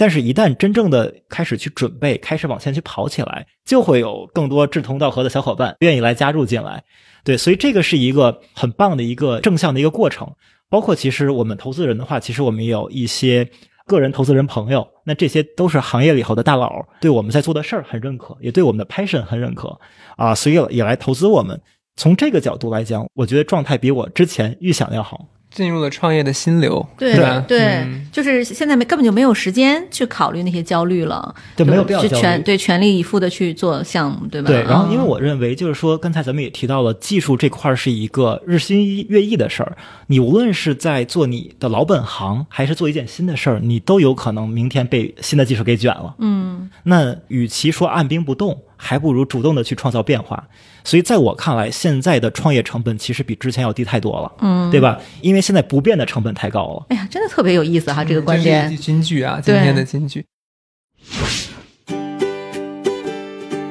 [0.00, 6.82] 但是，一旦真正的开始去准备，开始往前去跑起来，就会有更多志同道合的小伙伴愿意来加入进来。
[7.22, 10.26] 对，所以这个是一个很棒的一个正向的一个过程。
[10.70, 13.46] 包括其实我们投资人的话，其实我们有一些
[13.86, 19.78] 个人投资人朋友，那这些都是行业里头的大佬，对我们在做的事儿很认可，也对我们的 passion 很认可
[20.16, 21.60] 啊，所以也来投资我们。
[21.96, 25.26] 从这个角度来讲，我觉得状态比我之前预想要好。
[25.50, 27.44] 进入了创业的心流，对吧？
[27.46, 34.48] 对，就是现在没根本就没有时间去考虑那些焦虑了，就没有必要全对全力以赴的去做项目，对吧？
[34.48, 34.62] 对。
[34.62, 39.76] 然后，因为我认为，就是说，刚才咱们也提到了，技术这块是一个日新月异的事儿。
[40.06, 46.14] 你无论是在做你的老本行，还是做一件新的事儿，你都有可能明天被新的技术给卷了。
[46.18, 46.70] 嗯。
[46.84, 50.48] 那与其说按兵不动，还不如主动的去创造变化。
[50.82, 54.98] 所以，在我看来，现在的创业成本其实比之前要低太多了，嗯，对吧？
[55.20, 56.86] 因为现在不变的成本太高了。
[56.88, 58.74] 哎呀，真的特别有意思哈，这个观点。
[58.78, 60.24] 金句啊，今天的金句。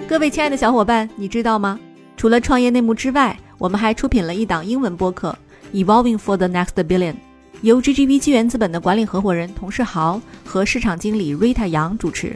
[0.08, 1.80] 各位亲爱的小伙伴，你知道吗？
[2.16, 5.36] 除了创业内幕之外，我们还出品了一档英文播客
[5.86, 7.14] 《Evolving for the Next Billion》，
[7.62, 12.36] 由 GGV 纪元资本的管理合伙人童世豪和市场经理 Rita 杨主持。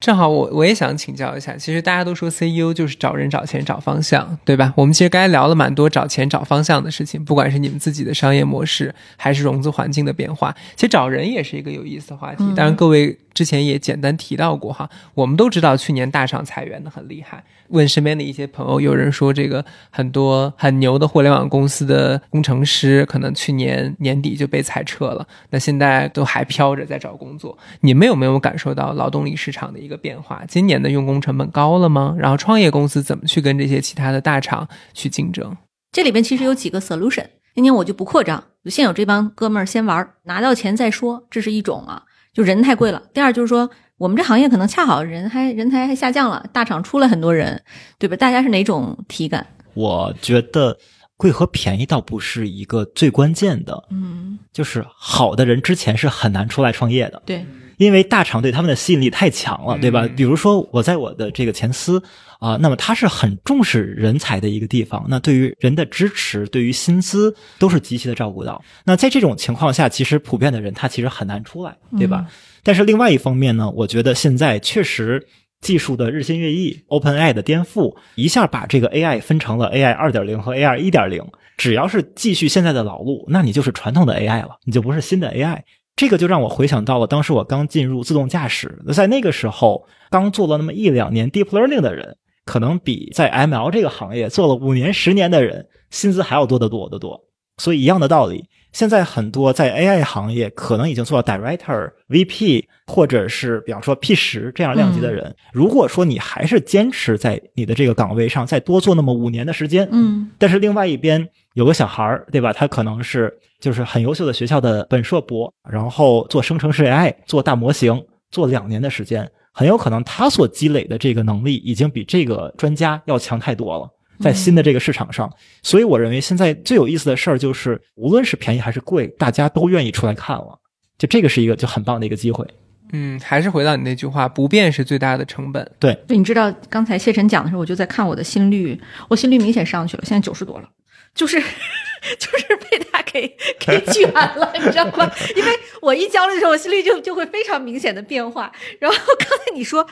[0.00, 4.72] 正好我我也想请教一下，其实大家都说 CEO 就是找人、找钱、找方向，对吧？
[4.76, 12.44] 我们其实刚才聊了蛮多找钱、找方向的事情，不管是你们自己的商业模式，还是融资环境的变化，其实找人也是一个有意思的话题。
[12.54, 17.42] 当然，各位之前也简单提到过哈，我们都知道去年大厂裁员的很厉害。
[17.70, 27.58] 问身边的一些朋友，有人说这个很多很牛的互联网公司的工程师，可能去年年底就被裁撤了，那现在都还飘着在找工作。
[27.80, 30.44] 你们有没有感受到劳动力市场的一个变化？
[30.46, 32.14] 今年的用工成本高了吗？
[32.18, 35.56] 然后创业公司怎么去跟这些其他的大厂去竞争？
[35.90, 37.24] 这里边其实有几个 solution。
[37.54, 42.02] 今年我就不扩张，就现有这帮哥们儿先玩，拿到钱再说，这是一种啊。
[42.32, 43.02] 就人太贵了。
[43.14, 43.70] 第二就是说。
[43.98, 47.60] 我们这行业可能恰好人还人才还下降了，大厂出了很多人，
[47.98, 48.16] 对吧？
[48.16, 49.44] 大家是哪种体感？
[49.74, 50.78] 我觉得
[51.16, 57.44] 贵和便宜倒不是一个最关键的，嗯，就是好的人之前是很难出来创业的，对，
[57.78, 60.04] 因为大厂对他们的吸引力太强了，对吧？
[60.04, 62.02] 嗯比如说我在我的这个前司
[62.40, 68.62] 啊、那么他是很重视人才的一个地方，那对于人的支持，对于薪资都是极其的照顾到。
[68.84, 72.26] 那在这种情况下，其实普遍的人他其实很难出来，对吧？
[72.62, 75.26] 但是另外一方面呢，我觉得现在确实
[75.60, 81.20] 技术的日新月异，OpenAI 的颠覆，一下把这个 AI 分成了 AI 二点零和 AI 一点零。
[81.56, 85.58] 只要是继续现在的老路，那你就是传统的 AI 了，你就不是新的 AI。
[85.98, 97.20] 这个就让我回想到了当时我刚进入自动驾驶，在那个时候刚做了那么一两年 deep learning 的人，可能比在 ML 这个行业做了五年、十年的人薪资还要多得多得多。
[97.56, 112.52] 所以一样的道理，现在很多在 AI 行业可能已经做到 director、VP，或者是比方说 P 十这样量级的人，如果说你还是坚持在你的这个岗位上再多做那么五年的时间，嗯但是另外一边有个小孩儿，对吧？
[112.52, 123.90] 他可能是就是很优秀的学校的本硕博，然后做生成式 AI，做大模型，做两年的时间，很有可能他所积累的这个能力已经比这个专家要强太多了。
[124.20, 130.58] 在新的这个市场上，所以我认为现在最有意思的事儿就是，无论是便宜还是贵，大家都愿意出来看了。
[130.98, 132.44] 就这个是一个就很棒的一个机会。
[132.92, 135.70] 嗯，还是回到你那句话，不变是最大的成本。
[135.78, 140.68] 对，对，你知道刚才谢晨讲的时候，我就在看我的心率，我心率明显上去了，现在九十多了，
[141.14, 141.38] 就是
[142.18, 145.10] 就是被他给给卷了，你知道吗？
[145.36, 145.52] 因为
[145.82, 148.50] 我一焦虑的时候，我心率就就会非常明显的变化。
[148.80, 149.86] 然后刚才你说。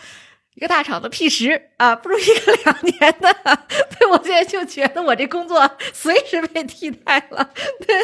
[0.57, 3.59] 一个大厂的 P 十啊，不如一个两年的，
[3.99, 7.47] 对我现在就觉得我这工作随时被替代了。
[7.87, 7.95] 对，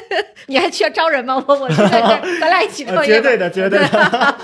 [0.49, 1.43] 你还需要招人吗？
[1.49, 4.39] 我我现在这咱俩一起创 业吧，绝对的绝对的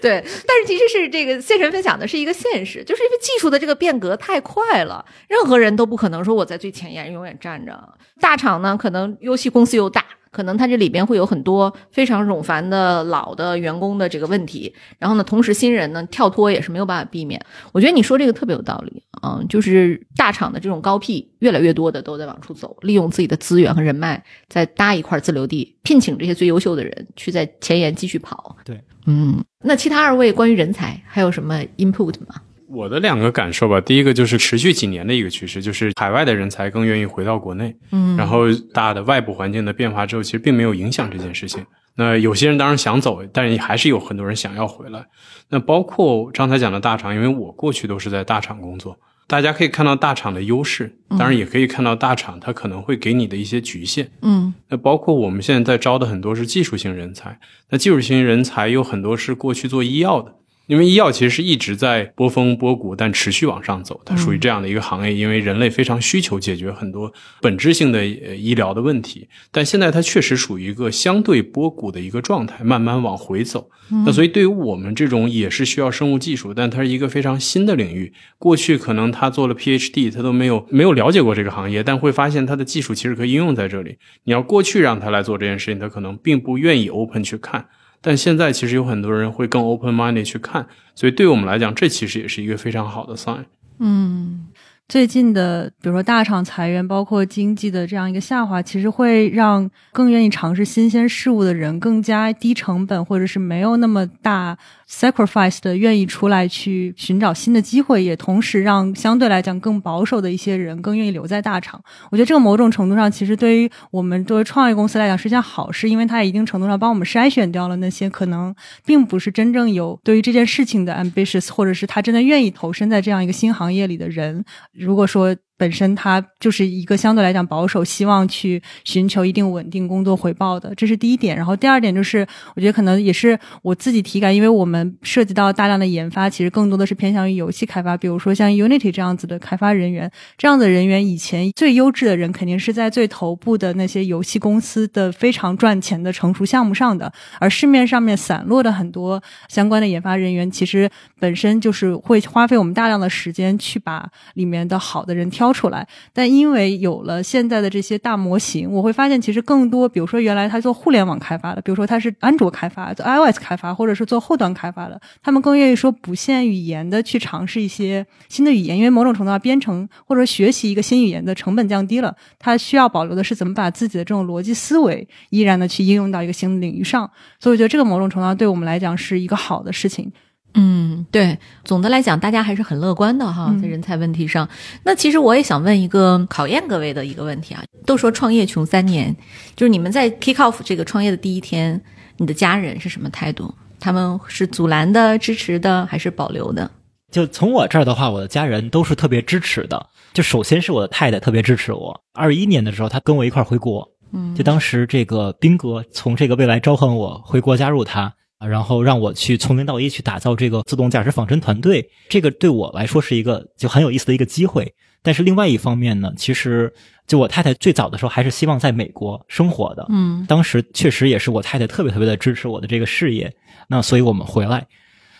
[0.00, 7.78] 对，但是其实是这个谢晨分享的是一个现实，就是因为技术的这个变革太快了，任何人都不可能说我在最前沿永远站着。
[8.18, 10.02] 大厂呢，可能游戏公司又大。
[10.30, 17.40] 可能它这里边会有很多非常冗繁的老的员工的这个问题，然后呢，同时新人呢跳脱也是没有办法避免。
[17.72, 28.56] 我觉得你说这个特别有道理，嗯，就是大厂的这种高 P 越来越多的都在往出走，利用自己的资源和人脉，再搭一块自留地，聘请这些最优秀的人去在前沿继续跑。
[28.64, 32.40] 对，嗯，那其他二位关于人才还有什么 input 吗？
[32.68, 41.64] 我的两个感受吧，第一个就是持续几年的一个趋势，就是海外的人才更愿意回到国内，嗯然后大的外部环境的变化之后，其实并没有影响这件事情。
[41.96, 45.04] 那有些人当然想走，但是还是有很多人想要回来。
[45.48, 48.96] 那包括刚才讲的大厂，因为我过去都是在大厂工作，
[49.26, 54.08] 大家可以看到大厂的优势，当然也可以看到大厂它可能会给你的一些局限。
[54.22, 57.40] 嗯那包括我们现在在招的很多是技术型人才，
[57.70, 60.32] 那技术型人才有很多是过去做医药的，
[60.68, 67.10] 因为医药其实是一直在波峰波谷，但持续往上走，它属于这样的一个行业，因为人类非常需求解决很多
[67.40, 73.70] 本质性的呃医疗的问题，但现在它确实属于一个相对波谷的一个状态，慢慢往回走。
[74.04, 78.12] 那所以对于我们这种也是需要生物技术，但它是一个非常新的领域。
[78.36, 83.96] 过去可能他做了 PhD，他都没有没有了解过这个行业，但会发现他的技术其实可以应用在这里。
[84.24, 87.66] 你要过去让他来做这件事情，他可能并不愿意 open 去看。
[88.00, 93.44] 但现在其实有很多人会更 open money 去看，所以对我们来讲，这其实也是一个非常好的 sign。
[93.80, 94.46] 嗯
[94.88, 104.56] 最近的，比如说大厂裁员，包括经济的这样一个下滑，其实会让更愿意尝试新鲜事物的人更加低成本，或者是没有那么大
[104.90, 111.78] sacrifice 的愿意出来去寻找新的机会，也同时让相对来讲更保守的一些人更愿意留在大厂。
[112.10, 118.54] 我觉得这个某种程度上，其实对于我们作为创业公司来讲是件好事，因为它一定程度上帮我们筛选掉了那些可能
[118.86, 124.44] 并不是真正有对于这件事情的 ambitious，或者是他真的愿意投身在这样一个新行业里的人。
[124.72, 131.36] 如果说本身他就是一个相对来讲保守，希望去寻求一定稳定工作回报的，这是第一点。
[131.36, 150.88] 然后第二点就是，我觉得可能也是我自己体感，因为我们涉及到大量的研发，其实更多的是偏向于游戏开发，比如说像 Unity 这样子的开发人员，这样的人员以前最优质的人肯定是在最头部的那些游戏公司的非常赚钱的成熟项目上的，而市面上面散落的很多相关的研发人员，其实
[151.18, 155.47] 本身就是会花费我们大量的时间去把里面的好的人挑。
[155.52, 180.10] 出来，但因为有了现在的这些大模型，我会发现其实更多，比如说原来他做互联网开发的，比如说他是安卓开发、做 iOS 开发，或者是做后端开发的，他们更愿意说不限语言的去尝试一些新的语言，因为某种程度上编程或者学习一个新语言的成本降低了，他需要保留的是怎么把自己的这种逻辑思维依然的去应用到一个新的领域上，所以我觉得这个某种程度上对我们来讲是一个好的事情。
[180.54, 184.48] 嗯，对，总的来讲，大家还是很乐观的哈，在人才问题上。
[184.82, 187.62] 那其实我也想问一个考验各位的一个问题啊。
[187.86, 189.14] 都说创业穷三年，
[189.54, 191.80] 就是你们在 kick off 这个创业的第一天，
[192.16, 193.54] 你的家人是什么态度？
[193.78, 196.68] 他们是阻拦的、支持的，还是保留的？
[197.12, 199.86] 就从我这儿的话，我的家人都是特别支持的。
[200.12, 201.98] 就首先是我的太太特别支持我。
[202.12, 208.12] 二一年的时候，她跟我一块儿回国，嗯，就当时这个斌哥从这个未来召唤我回国加入他。
[208.38, 214.72] 啊，然后让我去从零到一去打造这个自动驾驶仿真团队，这个对我来说是一个就很有意思的一个机会。
[215.02, 216.72] 但是另外一方面呢，其实
[217.06, 223.32] 就我太太最早的时候还是希望在美国生活的，嗯，当时确实也是我太太特别特别的支持我的这个事业。
[223.68, 224.66] 那所以我们回来，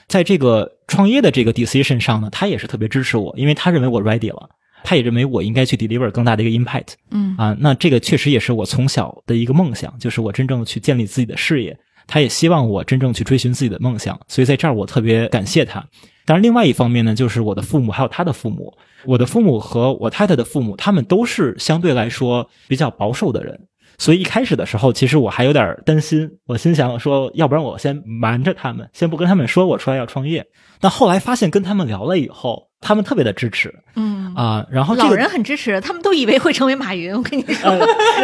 [0.08, 4.48] 在这个创业的这个 decision 上呢，她也是特别支持我，因为她认为我 ready 了，
[4.82, 11.78] 他也认为我应该去 deliver 更大的一个 impact，嗯啊，那这个确实也是我从小的一个梦想，就是我真正去建立自己的事业。
[12.08, 15.86] 他也希望我真正去追寻自己的梦想，所以在这儿我特别感谢他。
[16.24, 23.60] 当然，另外一方面呢，就是我的父母还有他的父母，我的父母和我太太的父母，他们都是相对来说比较保守的人，
[23.98, 26.30] 所以一开始的时候，其实我还有点担心。
[26.46, 30.46] 我心想说，要不然我先瞒着他们，先不跟他们说我出来要创业。
[30.80, 32.66] 但后来发现跟他们聊了以后。
[32.80, 37.12] 他们特别的支持，嗯啊，然后老人很支持，他们都以为会成为马云。
[37.12, 37.76] 我跟你说，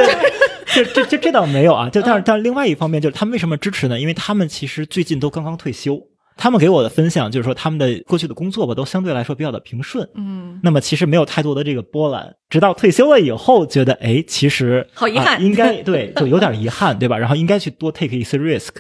[0.72, 3.98] 这这这这倒没有啊，就但是但另外一方面，就是他们为什么支持呢？
[3.98, 6.00] 因为他们其实最近都刚刚退休，
[6.36, 17.16] 他们给我的分享就是说，他们的过去的工作吧，都相对来说比较的平顺，嗯，那么其实没有太多的这个波澜，直到退休了以后，觉得哎，其实好遗憾，应该对，就有点遗憾，对吧？
[17.18, 18.70] 然后应该去多 take 一些 risk。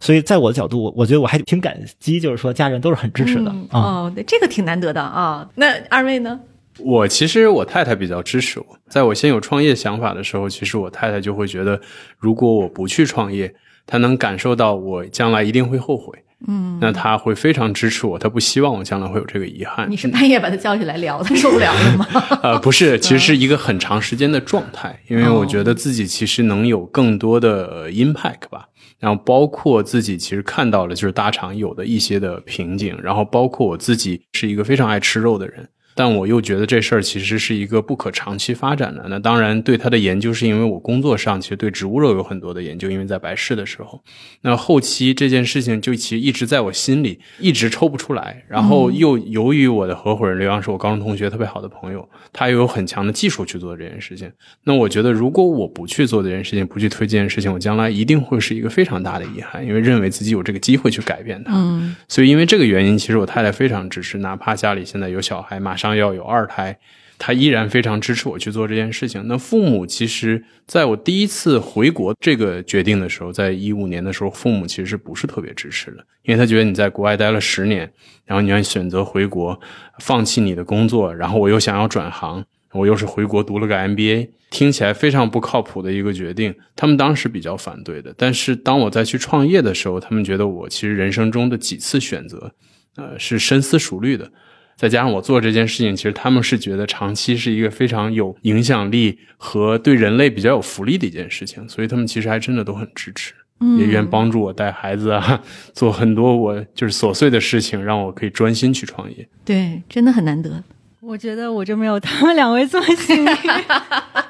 [0.00, 3.80] 所以，在我的角度，我觉得我还挺感激，就是说家人都是很支持的啊。
[3.80, 5.48] 哦，对，这个挺难得的啊。
[5.56, 6.38] 那二位呢？
[6.78, 11.80] 我其实我太太比较支持我，在我先有创业想法的时候，其实我太太就会觉得，
[12.18, 13.52] 如果我不去创业，
[13.86, 16.16] 她能感受到我将来一定会后悔。
[16.46, 19.90] 嗯，那他会非常支持我，他不希望我将来会有这个遗憾。
[19.90, 22.06] 你是半夜把他叫起来聊，他受不了了吗？
[22.44, 28.68] 呃，不是，其实是一个很长时间的状态，因为我觉得自己其实能有更多的 impact 吧。
[29.00, 32.96] 然后包括自己其实看到了，就是大厂有的一些的瓶颈。
[33.02, 35.68] 然后包括我自己是一个非常爱吃肉的人。
[35.98, 39.04] 但我又觉得这事儿其实是一个不可长期发展的。
[39.08, 44.00] 那当然，对它的研究是因为我工作上其实对植物肉有很多的研究，因为在白市的时候，
[44.42, 48.44] 那后期这件事情就其实一直在我心里，一直抽不出来。
[48.46, 54.30] 然后又由于我的合伙人刘洋是我高中同学，特别好的朋友，他又有很强的技术去做这件事情。
[54.62, 61.54] 那我觉得，如果我不去做这件事情，不去推这件事情，我将来一定会是一个非常大的遗憾，因为认为自己有这个机会去改变它。
[61.56, 65.87] 嗯，所以因为这个原因，其实我太太非常支持，哪怕家里现在有小孩，马上。
[65.96, 66.78] 要有二胎，
[67.18, 69.26] 他依然非常支持我去做这件事情。
[69.26, 77.90] 那父母其实在我第一次回国这个决定的时候，在一五年的时候，父母其实不是特别支持的，因为他觉得你在国外待了十年，
[78.24, 79.58] 然后你要选择回国，
[80.00, 86.54] 放弃你的工作，然后我又想要转行，我又是回国读了个 MBA，听起来非常不靠谱的一个决定。
[86.76, 92.52] 他们当时比较反对的，但是当我再去创业的时候，他们觉得我其实人生中的几次选择，
[92.96, 94.30] 呃，是深思熟虑的。
[94.78, 103.34] 再加上我做这件事情，其实他们是觉得长期是一个非常有影响力和对人类比较有福利的一件事情，所以他们其实还真的都很支持，
[103.76, 105.42] 也愿帮助我带孩子啊，
[105.74, 109.28] 做很多我就是琐碎的事情，让我可以专心去创业。
[109.44, 110.62] 对，真的很难得。
[111.00, 113.26] 我觉得我就没有他们两位这么幸运。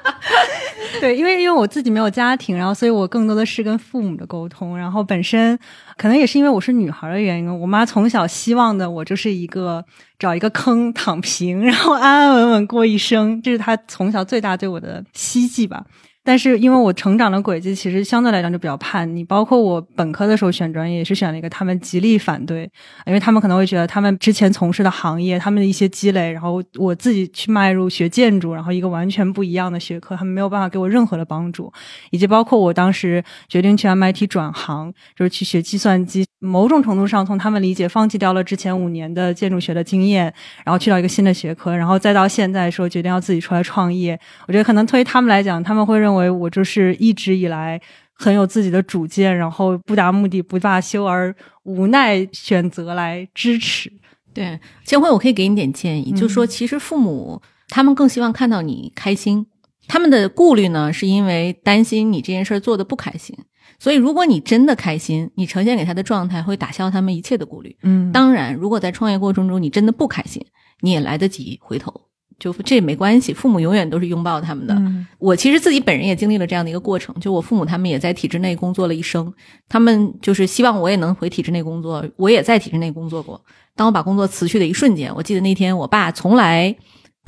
[1.01, 4.77] 对，因为因为我自己没有家庭，然后所以我更多的是跟父母的沟通。
[4.77, 5.59] 然后本身
[5.97, 9.85] 可能也是因为我是女孩的原因，我妈从小希望的我就是一个
[10.19, 15.85] 找一个坑躺平， 然后安安稳稳过一生，这是她从小最大对我的希冀吧。
[16.29, 22.71] 但是因为我成长的轨迹其实相对来讲就比较叛逆，包括我本科的时候选专业也是选了一个他们极力反对，
[23.07, 31.73] 因为他们可能会觉得他们之前从事的行业，他们的一些积累，然后我自己去迈入学建筑，然后一个完全不一样的学科，他们没有办法给我任何的帮助，
[32.11, 40.33] 以及包括我当时决定去 MIT 转行，就是去学计算机，某种程度上从他们理解放弃掉了之前五年的建筑学的经验，
[40.65, 47.81] 然后去到一个新的学科，然后再到现在说决定要自己出来创业，我觉得可能对于他们来讲，他们会认为我就是一直以来
[48.15, 51.35] 很有自己的主见，然后不达目的不罢休，而
[51.65, 53.93] 无奈选择来支持。
[54.33, 59.45] 对，千辉，我可以给你点建议，嗯就是说，其实父母他们更希望看到你开心，
[59.89, 63.37] 他们的顾虑呢，是因为担心你这件事儿做的不开心。
[63.79, 67.77] 所以，如果你真的开心，你呈现给他的状态会打消他们一切的顾虑。
[67.83, 70.45] 嗯当然，如果在创业过程中你真的不开心，
[70.81, 71.93] 你也来得及回头，
[72.41, 73.33] 就这也没关系。
[73.33, 74.75] 父母永远都是拥抱他们的。
[74.75, 79.33] 嗯我其实自己本人也经历了这样的一个过程，就我父母他们也在体制内工作了一生，
[79.69, 83.41] 他们就是希望我也能回体制内工作，我也在体制内工作过。
[83.77, 86.75] 当我把工作辞去的一瞬间，我记得那天我爸从来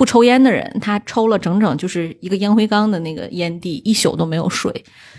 [0.01, 4.73] 不抽烟的人，他抽了整整就是一个烟灰缸的那个烟蒂，一宿都没有睡。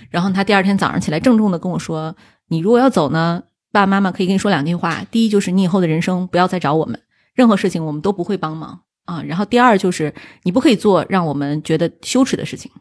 [0.10, 2.16] 然后他第二天早上起来郑重的跟我说
[2.50, 5.06] ：“你如果要走呢，爸爸妈妈可以跟你说两句话。
[5.12, 7.00] 第一就是你以后的人生不要再找我们，
[7.36, 10.12] 任何事情我们都不会帮忙。”啊，然后第二就是
[10.42, 12.72] 你不可以做让我们觉得羞耻的事情，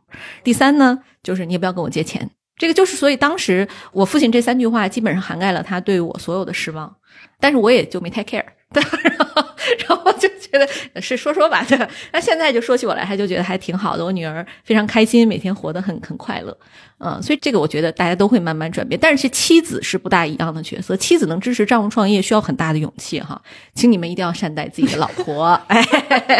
[0.42, 2.30] 第三呢，就是你也不要跟我借钱。
[2.56, 6.96] 这个就是，所以当时我父亲这三句话基本上涵盖了他对我所有的失望，
[7.38, 8.44] 但是我也就没太 care，
[8.74, 8.82] 对？
[9.18, 9.44] 然后，
[9.88, 10.68] 然后就觉得
[11.00, 11.76] 是说说吧，对？
[12.12, 14.04] 那现在就说起我来，他就觉得还挺好的。
[14.04, 16.56] 我女儿非常开心，每天活得很很快乐，
[16.98, 18.98] 嗯，所以这个我觉得大家都会慢慢转变。
[19.00, 23.40] 但是妻子是不大一样的角色，妻子能支持丈夫创业需要很大的勇气哈，
[23.74, 25.84] 请你们一定要善待自己的老婆， 哎，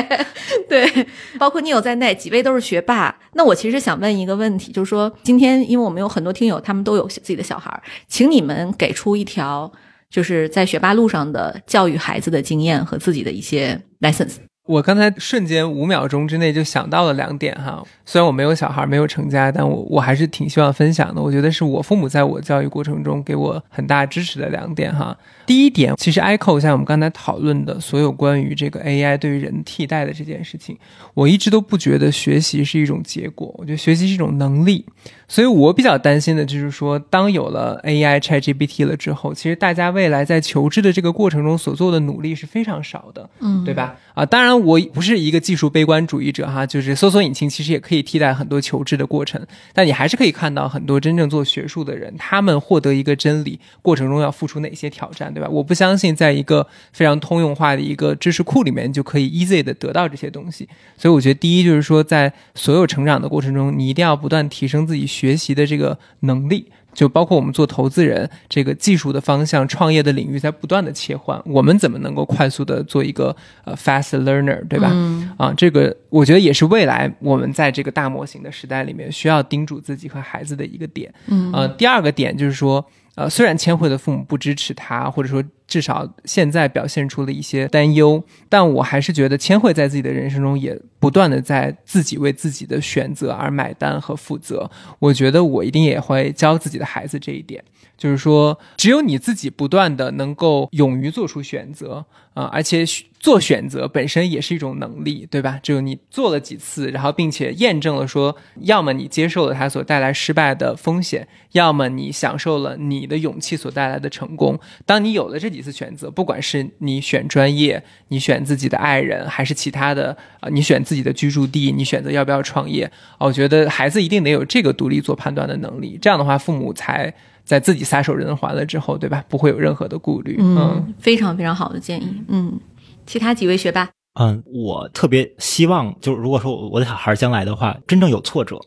[0.69, 1.07] 对，
[1.39, 3.15] 包括你有在内，几位都是学霸。
[3.33, 9.71] 那我其实想问一个问题，就是说，今天因为我们有很多听友，他们都有自己的小孩，请你们给出一条
[10.11, 14.35] 就是在学霸路上的教育孩子的经验和自己的一些 lessons。
[14.67, 21.21] 我刚才瞬间五秒钟之内就想到了两点哈，虽然我没有小孩，没有成家，但我我还是挺希望分享的。
[21.21, 25.17] 我觉得是我父母在我教育过程中给我很大支持的两点哈。
[25.45, 30.79] 第一点，其实 echo 像我们刚才讨论的所有关于这个 AI 对于人替代的这件事情，
[31.15, 34.85] 我一直都不觉得学习是一种结果，我觉得学习是一种能力。
[35.31, 43.95] 所以我比较担心的就是说，当有了 AI ChatGPT 了之后，其实大家未来在求知的这个过程中所做的努力是非常少的，嗯对吧？
[44.15, 49.41] 啊，当然我不是一个技术悲观主义者哈，就是搜索引擎其实也可以替代很多求知的过程，
[49.73, 55.49] 但你还是可以看到很多真正做学术的人，他们获得一个真理过程中要付出哪些挑战，对吧？
[55.49, 60.69] 我不相信在一个非常通用化的一个知识库里面就可以 easy 的得到这些东西，
[60.99, 66.71] 所以我觉得第一就是说，在所有成长的过程中，你一定要不断提升自己学习的这个能力。
[66.93, 74.91] 就包括我们做投资人，这个技术的方向、创业的领域在不断的切换，我们怎么能够快速的做一个呃 fast learner，对吧？
[74.93, 81.15] 嗯啊，这个我觉得也是未来我们在这个大模型的时代里面需要叮嘱自己和孩子的一个点。
[81.29, 85.41] 嗯呃，第二个点就是说，呃，虽然千惠的父母不支持他，或者说
[85.71, 94.69] 至少现在表现出了一些担忧，但我还是觉得千惠在自己的人生中也不断的在自己为自己的选择而买单和负责。
[94.99, 97.65] 我觉得我一定也会教自己的孩子这一点，
[97.97, 102.05] 就是说，只有你自己不断的能够勇于做出选择
[102.35, 102.85] 啊、而且
[103.19, 105.59] 做选择本身也是一种能力，对吧？
[105.63, 114.59] 只有你做了几次，然后并且验证了说，要么你接受了它所带来失败的风险，要么你享受了你的勇气所带来的成功。
[114.87, 122.85] 当你有了这几次选择，不管是你选专业，你选自己的爱人，还是其他的啊、你选自己的居住地，你选择要不要创业，
[123.19, 125.99] 啊我觉得孩子一定得有这个独立做判断的能力。
[126.01, 127.13] 这样的话，父母才
[127.45, 129.25] 在自己撒手人寰了之后，对吧？
[129.29, 130.37] 不会有任何的顾虑。
[130.39, 132.23] 嗯，非常非常好的建议。
[132.29, 132.59] 嗯，
[133.07, 133.89] 其他几位学霸，
[134.21, 138.59] 嗯，我特别希望，就是如果说我的小孩将来的话，真正有挫折，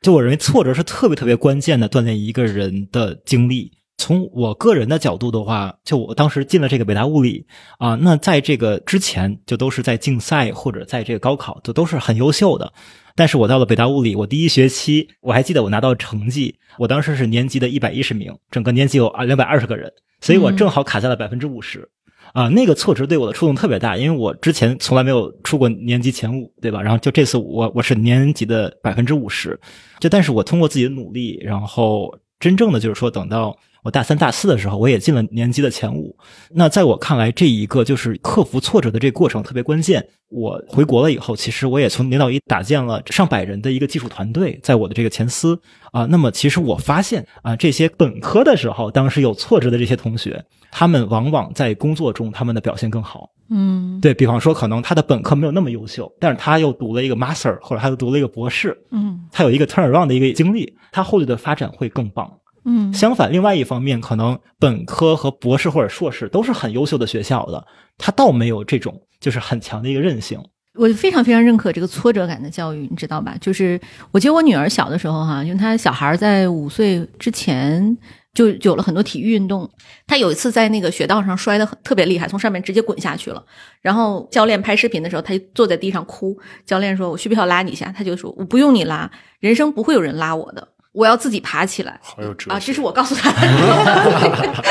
[0.00, 3.72] 就我认为挫折是特别特别关键的锻炼一个人的经历。
[4.00, 7.46] 从我个人的角度的话，就我当时进了这个北大物理
[7.76, 12.72] 啊，那在这个之前就都是在竞赛或者在这个高考，就都是很优秀的。
[13.14, 19.92] 但是我到了北大物理，我第一学期我还记得我拿到成绩，我当时是年级的一百一十名，整个年级有啊两百二十个人，
[20.22, 21.86] 所以我正好卡在了百分之五十。
[22.32, 26.80] 啊，那个挫折对我的触动特别大，因为我之前从来没有出过年级前五，对吧？
[26.80, 29.58] 然后就这次我我是年级的百分之五十，
[29.98, 36.16] 就但是我通过自己的努力，然后真正的就是说等到我大三、大四的时候，我也进了年级的前五。
[36.50, 40.06] 那在我看来，这一个就是克服挫折的这个过程特别关键。
[40.28, 45.60] 我回国了以后，其实我也从零到一搭建了上百人的一个技术团队，在我的这个前司
[45.92, 46.06] 啊。
[46.06, 53.28] 那么，其实我发现啊，这些本科的时候当时有挫折的这些同学，他们往往在工作中他们的表现更好。
[53.48, 62.30] 嗯，对比方说，可能他的本科没有那么优秀，但是他又读了一个 master，或者他又读了一个博士，嗯，他有一个 turn around 的一个经历，他后续的发展会更棒。
[62.64, 70.38] 嗯，相反，另外一方面，可能本科和博士或者硕士都是很优秀的学校的，他倒没有这种就是很强的一个韧性。
[70.74, 73.36] 我非常非常认可这个挫折感的教育，你知道吧？
[73.40, 73.78] 就是
[74.12, 77.98] 我记得我女儿小的时候哈，因为她小孩在五岁之前
[78.32, 79.68] 就有了很多体育运动，
[80.06, 83.44] 她有一次在那个雪道上摔得很特别厉害，从上面直接滚下去了。
[83.82, 86.38] 然后教练拍视频的时候，她就坐在地上哭。
[86.64, 92.58] 教练说：“我需不需要拉你一下？”她就说：“我不用你拉，人生不会有人拉我的。”我要自己爬起来好有哲啊！
[92.58, 93.38] 这是我告诉他的。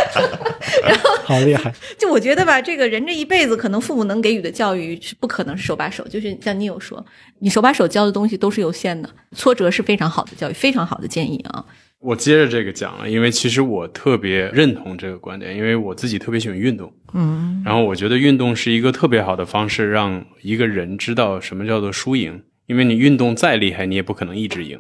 [0.84, 1.74] 然后好厉害！
[1.98, 7.04] 就我觉得吧，这个人这一辈子可能父母能给予的教育是不可能是手把手，就是像你有说，
[7.40, 11.64] 你手把手教的东西都是有限的，挫折是非常好的教育，非常好的建议啊。
[12.00, 22.44] 我接着这个讲了，因为其实我特别认同这个观点，因为我自己特别喜欢运动，嗯然后我觉得运动是一个特别好的方式，让一个人知道什么叫做输赢。
[22.68, 24.80] 因为你运动再厉害，你也不可能一直赢。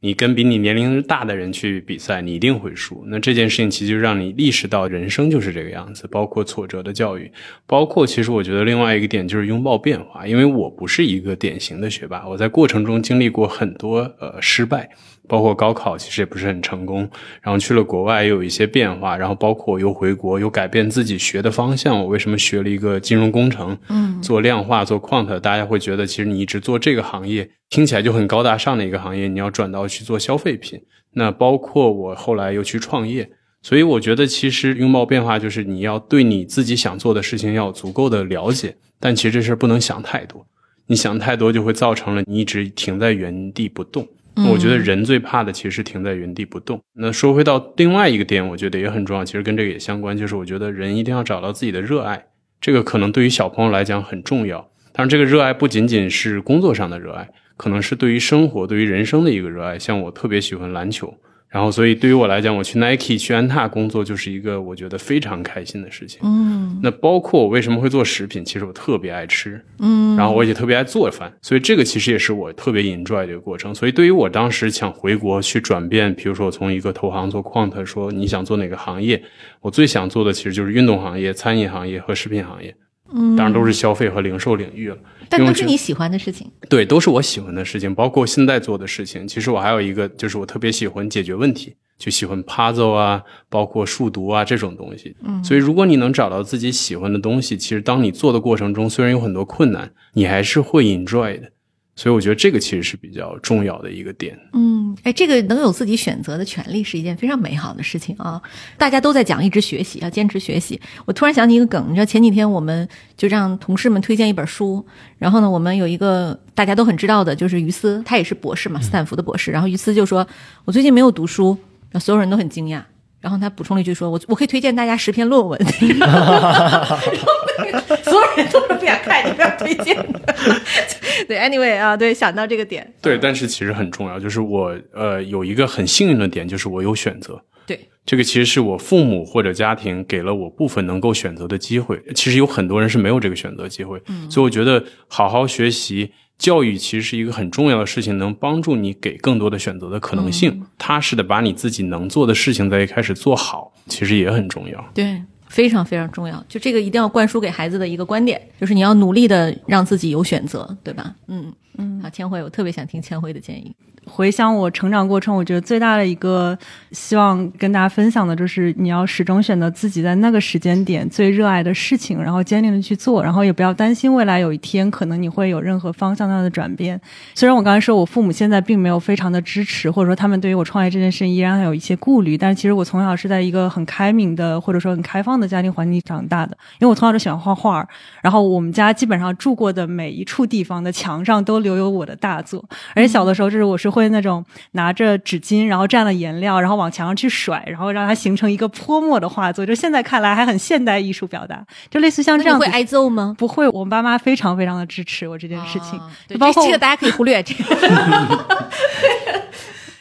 [0.00, 3.02] 你跟比你年龄大的人去比赛，你一定会输。
[3.06, 7.30] 那这件事情其实就让你意识到人生就是这个样子，包括挫折的教育，
[7.66, 10.26] 包括其实我觉得另外一个点就是拥抱变化。
[10.26, 14.90] 因为我不是一个典型的学霸，我在过程中经历过很多呃失败，
[15.28, 17.08] 包括高考其实也不是很成功，
[17.42, 21.98] 然后去了国外也有一些变化，然后包括我又回国，又改变自己学的方向。
[21.98, 23.76] 我为什么学了一个金融工程？
[23.88, 30.80] 嗯做量化、做 quant，大家会觉得其实你一直做这个行业，听起来就很高大上的一个行业，你要转到去做消费品。
[31.12, 33.30] 那包括我后来又去创业，
[33.62, 40.46] 所以我觉得其实拥抱变化就是你要对你自己想做的事情要有足够的了解，但其实这事儿不能想太多，
[40.86, 44.06] 你想太多就会造成了你一直停在原地不动。
[44.50, 46.80] 我觉得人最怕的其实是停在原地不动。
[46.94, 52.26] 那说回到另外一个点，我觉得也很重要，其实跟这个也相关，就是我觉得人一定要找到自己的热爱，
[52.60, 54.58] 这个可能对于小朋友来讲很重要。
[54.92, 59.78] 当然，这个热爱不仅仅是工作上的热爱，可能是对于生活、对于人生的一个热爱。
[59.78, 61.14] 像我特别喜欢篮球，
[61.48, 66.20] 然后所以对于我来讲，我去 Nike、去安踏工作就是一个我觉得非常开心的事情。
[66.24, 73.74] 嗯那包括我为什么会做食品，其实我特别爱吃，嗯，然后我也特别爱做饭，所以这个其实也是我特别 enjoy 这个过程。
[73.74, 79.22] 所以对于我当时想回国去转变，比如说我从一个投行做 quant，说你想做哪个行业，
[79.62, 82.76] 我最想做的其实就是运动行业、餐饮行业和食品行业，
[83.12, 84.96] 嗯，当然都是消费和零售领域了。
[85.28, 86.48] 但都是你喜欢的事情。
[86.68, 89.26] 对，都是我喜欢的事情，包括现在做的事情。
[89.26, 95.16] 其实我还有一个，就是我特别喜欢解决问题，就喜欢 puzzle 啊，包括数独啊这种东西。
[95.24, 101.50] 嗯所以如果你能找到自己喜欢的东西，其实当你做的过程中，虽然有很多困难，你还是会 enjoy 的。
[101.98, 104.38] 所以我觉得这个其实是比较重要的一个点。
[104.52, 108.40] 嗯，哎，这个能有自己选择的权利是一件非常美好的事情啊！
[108.76, 110.78] 大家都在讲一直学习，要坚持学习。
[111.06, 112.86] 我突然想起一个梗，你知道前几天我们
[113.16, 114.84] 就让同事们推荐一本书，
[115.16, 119.50] 然后呢，我们有一个大家都很知道的，就是于斯，他也是博士嘛，斯坦福的博士。
[119.50, 120.26] 然后于斯就说
[120.66, 121.56] ：“我最近没有读书。”
[121.90, 122.82] 然后所有人都很惊讶。
[123.22, 125.58] 然后他补充了一句说：“我我可以推荐大家十篇论文。”
[125.98, 127.26] 然后
[128.04, 130.34] 所有人都是不想看，你不要推荐的。
[131.28, 137.42] 对，anyway 啊，对，想到这个点，对，但是其实很重要，就是我呃有一个很幸运的点，就是我有选择。
[137.66, 142.00] 对，这个其实是我父母或者家庭给了我部分能够选择的机会。
[142.14, 146.12] 其实有很多人是没有这个选择机会，嗯所以我觉得好好学习。
[146.38, 150.50] 教育其实是一个很重要的事情，能帮助你给更多的选择的可能性。
[150.50, 154.92] 嗯踏实的把你自己能做的事情在一开始做好，其实也很重要。
[154.94, 156.44] 对，非常非常重要。
[156.48, 161.14] 就这个一定要灌输给孩子的一个观点，就是你要努力的让自己有选择，对吧？
[161.28, 162.00] 嗯嗯。
[162.02, 163.74] 好，千惠，我特别想听千惠的建议。
[164.08, 166.56] 回想我成长过程，我觉得最大的一个
[166.92, 177.00] 希望跟大家分享的就是，你要始终选择自己在那个时间点最热爱的事情，然后坚定的去做，然后也不要担心未来有一天可能你会有任何方向上的转变。
[177.34, 187.84] 虽然我刚才说我父母现在并没有非常的支持，或者说他们对于我创业这件事情依然还有一些顾虑，但是其实我从小是在一个很开明的或者说很开放的家庭环境长大的，因为我从小就喜欢画画，
[188.22, 192.64] 然后我们家基本上住过的每一处地方的墙上都留有我的大作，
[192.94, 203.34] 而且小的时候就是我是会那种拿着纸巾，然后蘸了颜料，然后往墙上去甩，然后让它形成一个泼墨的画作，就现在看来还很现代艺术表达，就类似像这样你会挨揍吗？
[203.36, 207.42] 不会，我爸妈非常非常的支持我这件事情，啊对包括这这个大家可以忽略。
[207.42, 207.64] 这个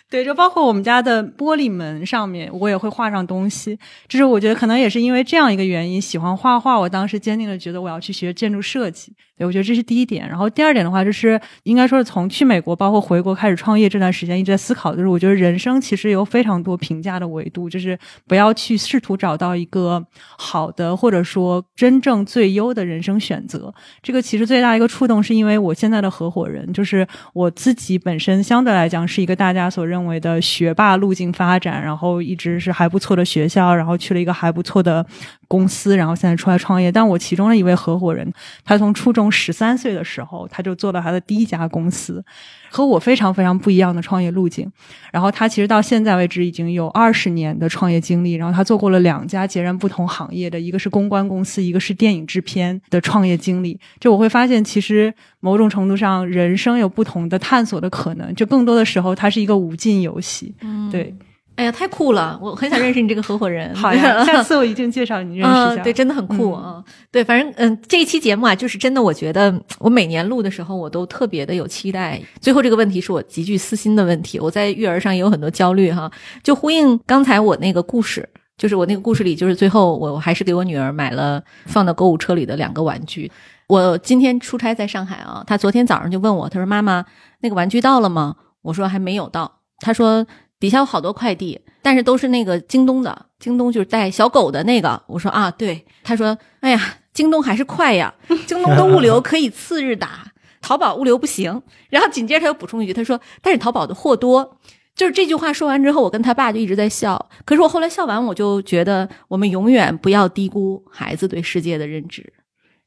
[0.07, 3.78] 对，就包括我们家的玻璃门上面，我也会画上东西。
[4.07, 6.80] 就是我觉得可能也是因为这样一个原因，喜欢画画。
[6.80, 9.11] 我当时坚定的觉得我要去学建筑设计。
[9.38, 10.27] 对，我觉得这是第一点。
[10.27, 20.01] 然后第二点的话，就是应该说是从去美国，包括回国开始创业这段时间，一直在思考，就是我觉得人生其实有非常多评价的维度，就是不要去试图找到一个
[20.38, 23.73] 好的或者说真正最优的人生选择。
[24.01, 35.05] 这个其实最大一个触动，是因为我现在的合伙人，就是我自己本身相对来讲是一个大家所认为的学霸路径发展，然后一直是还不错的学校，然后去了一个还不错的
[35.47, 36.92] 公司，然后现在出来创业。
[36.92, 38.32] 但我其中的一位合伙人，
[38.63, 42.24] 他从初中十三岁的时候，他就做了他的第一家公司，
[42.70, 44.72] 和我非常非常不一样的创业路径。
[45.12, 53.80] 然后他其实到现在为止已经有二十年的创业经历，然后他做过了两家截然不同行业的，一个是公关公司，一个是电影制片的创业经历。
[54.00, 58.34] 就我会发现，其实某种程度上，人生有不同的探索的可能。
[58.36, 60.54] 就更多的时候，它是一个无尽游戏。
[60.62, 61.16] 嗯，对。
[61.55, 62.37] 哎呀，太酷了！
[62.41, 63.73] 我很想认识你这个合伙人。
[63.75, 65.83] 好呀， 下次我一定介绍你认识一下。
[65.83, 66.83] 对，真的很酷啊。
[67.09, 72.21] 对，反正嗯，这一期节目啊，就是真的，我觉得我每年录的时候，我都特别的有期待。
[72.41, 76.11] 最后这个问题是我极具私心的问题，我在育儿上也有很多焦虑哈。
[76.43, 78.27] 就呼应刚才我那个故事，
[78.57, 83.32] 就是我那个故事里，就是最后我还是给我女儿买了放到购物车里的两个玩具。
[83.67, 87.05] 我今天出差在上海啊，她昨天早上就问我，她说：“妈妈，
[87.39, 90.27] 那个玩具到了吗？”我说：“还没有到。”她说。
[90.59, 95.01] 底下有好多快递，但是都是那个京东的，京东就是带小狗的那个。
[95.07, 95.86] 我说啊，对。
[96.03, 96.79] 他说，哎呀，
[97.13, 98.13] 京东还是快呀，
[98.47, 101.61] 京东的物流 可以次日达，淘宝物流不行。
[101.89, 104.57] 然后紧接着他又补充一句，他说，但是淘宝的货多。
[104.95, 107.29] 就是这句话说完之后，我跟他爸就一直在笑。
[107.43, 112.32] 可是我后来笑完，我就觉得我们永远不要低估孩子对世界的认知。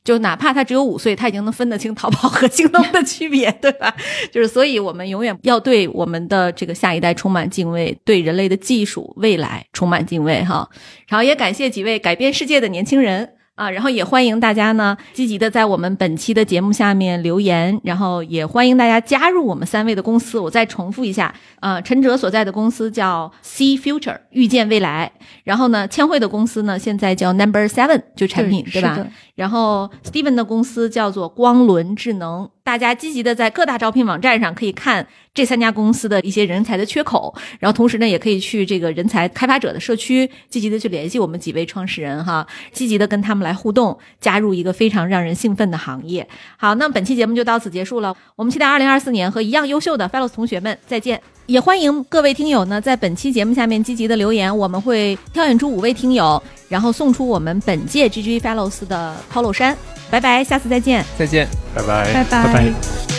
[0.05, 3.95] 就哪怕他只有五岁，他已经能分得清淘宝和京东的区别，对吧？
[4.33, 10.69] 就是，所以我们永远要对我们的这个下一代充满敬畏，对人类的技术未来充满敬畏，哈。
[11.07, 13.35] 然后也感谢几位改变世界的年轻人。
[13.59, 20.39] 啊，然后也欢迎大家呢积极的在我们本期的节目下面留言，然后也欢迎大家加入我们三位的公司。
[20.39, 25.11] 我再重复一下，呃，陈哲所在的公司叫 See Future，遇见未来。
[25.43, 29.05] 然后呢，千惠的公司呢现在叫 Number Seven，就产品对吧？
[29.35, 32.49] 然后 Steven 的公司叫做光轮智能。
[32.69, 46.29] 大家积极的在各大招聘网站上可以看这三家公司的一些人才的缺口，然后同时呢，也可以去这个人才开发者的社区，积极的去联系我们几位创始人哈，积极的跟他们来互动，加入一个非常让人兴奋的行业。
[46.59, 59.75] 好，那本期节目就到此结束了，我们期待二零二四年和一样优秀的 Fellows 同学们再见，也欢迎各位听友呢在本期节目下面积极的留言，我们会挑选出五位听友，然后送出我们本届 GG Fellows 的 Polo 衫。
[60.11, 61.03] 拜拜，下次再见。
[61.19, 63.18] 再见，拜拜，拜拜。